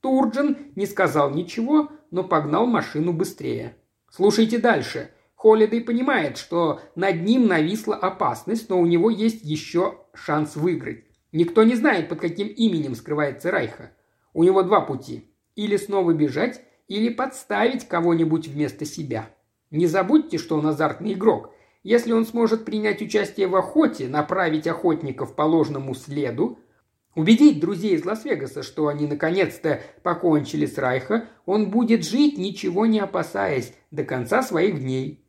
[0.00, 3.76] Турджин не сказал ничего, но погнал машину быстрее.
[4.08, 5.10] Слушайте дальше.
[5.34, 11.04] Холидей понимает, что над ним нависла опасность, но у него есть еще шанс выиграть.
[11.32, 13.90] Никто не знает, под каким именем скрывается Райха.
[14.32, 15.34] У него два пути.
[15.56, 19.28] Или снова бежать, или подставить кого-нибудь вместо себя.
[19.70, 21.54] Не забудьте, что он азартный игрок.
[21.82, 26.58] Если он сможет принять участие в охоте, направить охотников по ложному следу,
[27.14, 33.00] убедить друзей из Лас-Вегаса, что они наконец-то покончили с Райха, он будет жить, ничего не
[33.00, 35.24] опасаясь, до конца своих дней.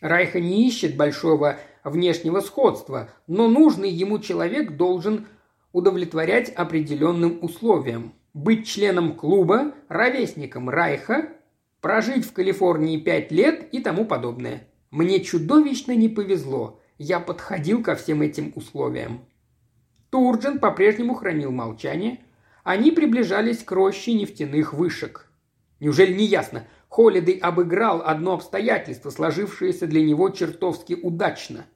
[0.00, 5.26] Райха не ищет большого внешнего сходства, но нужный ему человек должен
[5.72, 8.14] удовлетворять определенным условиям.
[8.34, 11.28] Быть членом клуба, ровесником Райха,
[11.82, 14.66] прожить в Калифорнии пять лет и тому подобное.
[14.90, 16.80] Мне чудовищно не повезло.
[16.96, 19.26] Я подходил ко всем этим условиям.
[20.08, 22.20] Турджин по-прежнему хранил молчание.
[22.62, 25.28] Они приближались к роще нефтяных вышек.
[25.80, 26.66] Неужели не ясно?
[26.88, 31.66] Холидей обыграл одно обстоятельство, сложившееся для него чертовски удачно.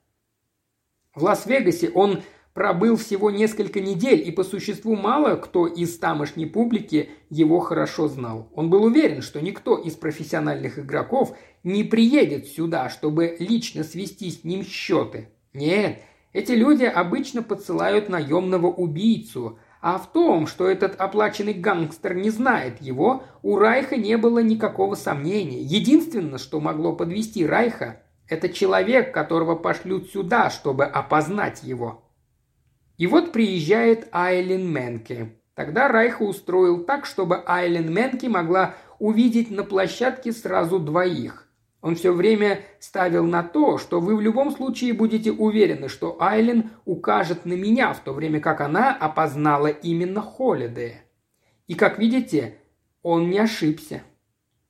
[1.15, 2.23] В Лас-Вегасе он
[2.57, 8.49] пробыл всего несколько недель, и по существу мало кто из тамошней публики его хорошо знал.
[8.55, 14.43] Он был уверен, что никто из профессиональных игроков не приедет сюда, чтобы лично свести с
[14.43, 15.29] ним счеты.
[15.53, 16.01] Нет,
[16.33, 22.81] эти люди обычно подсылают наемного убийцу, а в том, что этот оплаченный гангстер не знает
[22.81, 25.61] его, у Райха не было никакого сомнения.
[25.61, 32.06] Единственное, что могло подвести Райха, это человек, которого пошлют сюда, чтобы опознать его.
[32.99, 35.33] И вот приезжает Айлен Менке.
[35.55, 41.47] Тогда Райха устроил так, чтобы Айлен Менке могла увидеть на площадке сразу двоих.
[41.83, 46.71] Он все время ставил на то, что вы в любом случае будете уверены, что Айлен
[46.85, 51.05] укажет на меня, в то время как она опознала именно Холидея.
[51.67, 52.59] И, как видите,
[53.03, 54.03] он не ошибся.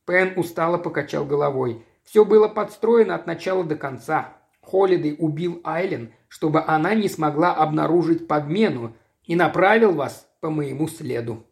[0.05, 1.83] Пен устало покачал головой.
[2.05, 4.35] Все было подстроено от начала до конца.
[4.61, 8.95] Холидей убил Айлен, чтобы она не смогла обнаружить подмену,
[9.27, 11.45] и направил вас по моему следу.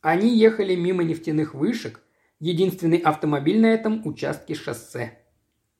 [0.00, 2.00] Они ехали мимо нефтяных вышек,
[2.40, 5.18] единственный автомобиль на этом участке шоссе.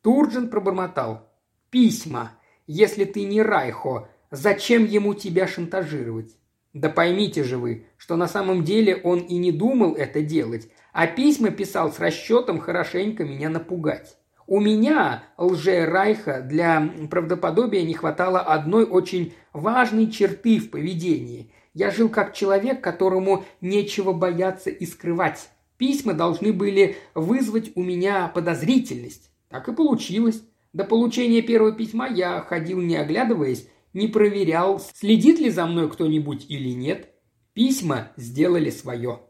[0.02, 1.28] Турджин пробормотал.
[1.70, 2.32] «Письма.
[2.66, 6.36] Если ты не Райхо, зачем ему тебя шантажировать?»
[6.72, 11.06] «Да поймите же вы, что на самом деле он и не думал это делать, а
[11.06, 14.16] письма писал с расчетом хорошенько меня напугать.
[14.46, 21.52] У меня, лже-райха, для правдоподобия не хватало одной очень важной черты в поведении.
[21.74, 25.48] Я жил как человек, которому нечего бояться и скрывать.
[25.78, 29.30] Письма должны были вызвать у меня подозрительность.
[29.48, 30.42] Так и получилось.
[30.72, 36.46] До получения первого письма я ходил не оглядываясь, не проверял, следит ли за мной кто-нибудь
[36.48, 37.10] или нет.
[37.52, 39.20] Письма сделали свое.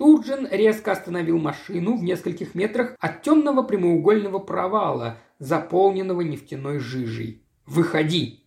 [0.00, 7.44] Турджин резко остановил машину в нескольких метрах от темного прямоугольного провала, заполненного нефтяной жижей.
[7.66, 8.46] «Выходи!»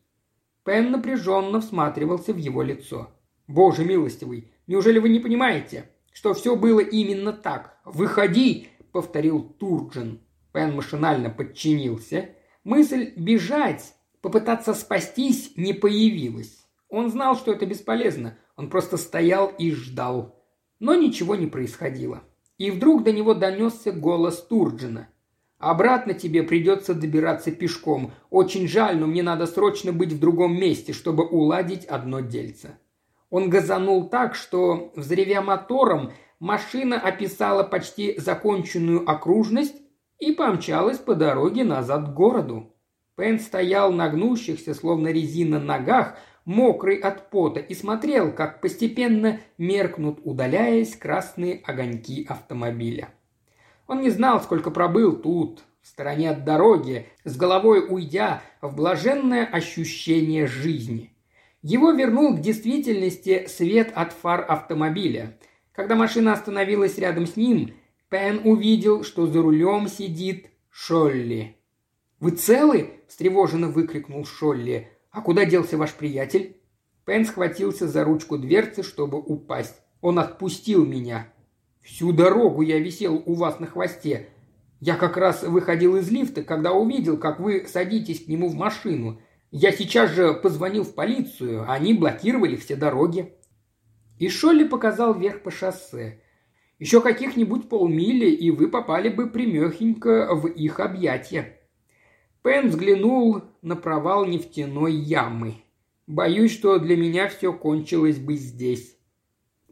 [0.66, 3.12] Пен напряженно всматривался в его лицо.
[3.46, 7.78] «Боже милостивый, неужели вы не понимаете, что все было именно так?
[7.86, 10.22] Выходи!»— повторил Турджин.
[10.54, 12.32] Пен машинально подчинился.
[12.64, 16.66] Мысль бежать, попытаться спастись не появилась.
[16.90, 18.40] Он знал, что это бесполезно.
[18.56, 20.43] Он просто стоял и ждал.
[20.80, 22.24] Но ничего не происходило.
[22.58, 25.10] И вдруг до него донесся голос Турджина.
[25.60, 28.12] «Обратно тебе придется добираться пешком.
[28.30, 32.78] Очень жаль, но мне надо срочно быть в другом месте, чтобы уладить одно дельце».
[33.30, 39.76] Он газанул так, что, взревя мотором, машина описала почти законченную окружность
[40.20, 42.76] и помчалась по дороге назад к городу.
[43.16, 46.16] Пен стоял на гнущихся, словно резина, ногах,
[46.46, 53.10] мокрый от пота, и смотрел, как постепенно меркнут, удаляясь, красные огоньки автомобиля.
[53.88, 59.46] Он не знал, сколько пробыл тут, в стороне от дороги, с головой уйдя в блаженное
[59.46, 61.14] ощущение жизни.
[61.62, 65.38] Его вернул к действительности свет от фар автомобиля.
[65.74, 67.74] Когда машина остановилась рядом с ним,
[68.10, 71.58] Пен увидел, что за рулем сидит Шолли.
[72.20, 74.90] «Вы целы?»– встревоженно выкрикнул Шолли.
[75.14, 76.58] «А куда делся ваш приятель?»
[77.06, 79.76] Пен схватился за ручку дверцы, чтобы упасть.
[80.02, 81.32] Он отпустил меня.
[81.82, 84.30] «Всю дорогу я висел у вас на хвосте.
[84.80, 89.22] Я как раз выходил из лифта, когда увидел, как вы садитесь к нему в машину.
[89.52, 93.34] Я сейчас же позвонил в полицию, они блокировали все дороги».
[94.18, 96.22] И Шолли показал вверх по шоссе.
[96.80, 101.60] Еще каких-нибудь полмили, и вы попали бы примехенько в их объятия.
[102.44, 105.56] Пен взглянул на провал нефтяной ямы.
[106.08, 108.98] Боюсь, что для меня все кончилось бы здесь.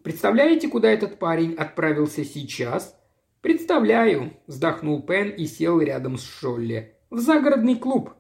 [0.04, 2.98] Представляете, куда этот парень отправился сейчас?
[3.42, 6.96] Представляю, вздохнул Пен и сел рядом с Шолли.
[7.10, 8.12] В загородный клуб.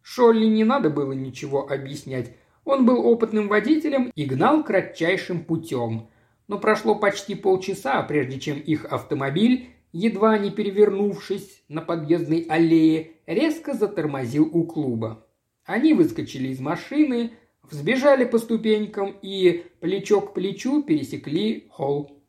[0.00, 2.34] Шолли не надо было ничего объяснять.
[2.64, 6.08] Он был опытным водителем и гнал кратчайшим путем.
[6.48, 13.72] Но прошло почти полчаса, прежде чем их автомобиль едва не перевернувшись на подъездной аллее, резко
[13.72, 15.26] затормозил у клуба.
[15.64, 17.32] Они выскочили из машины,
[17.62, 22.22] взбежали по ступенькам и плечо к плечу пересекли холл.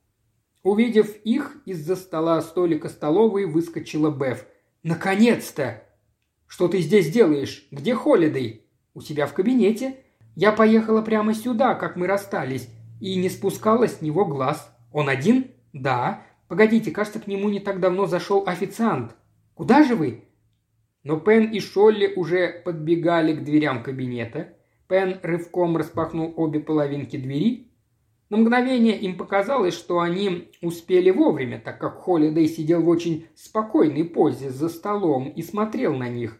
[0.63, 4.45] Увидев их, из-за стола столика столовой выскочила Беф.
[4.83, 5.83] «Наконец-то!»
[6.47, 7.67] «Что ты здесь делаешь?
[7.71, 9.97] Где Холидей?» «У себя в кабинете.
[10.35, 12.69] Я поехала прямо сюда, как мы расстались,
[13.01, 14.73] и не спускала с него глаз.
[14.93, 16.23] Он один?» «Да.
[16.47, 19.15] Погодите, кажется, к нему не так давно зашел официант.
[19.53, 20.23] Куда же вы?»
[21.03, 24.53] Но Пен и Шолли уже подбегали к дверям кабинета.
[24.87, 27.71] Пен рывком распахнул обе половинки двери.
[28.29, 34.03] На мгновение им показалось, что они успели вовремя, так как Холидей сидел в очень спокойной
[34.03, 36.37] позе за столом и смотрел на них.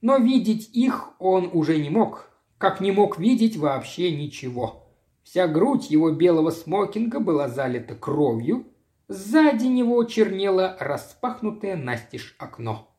[0.00, 4.88] Но видеть их он уже не мог, как не мог видеть вообще ничего.
[5.24, 8.66] Вся грудь его белого смокинга была залита кровью–
[9.08, 12.93] Сзади него чернело распахнутое настежь окно.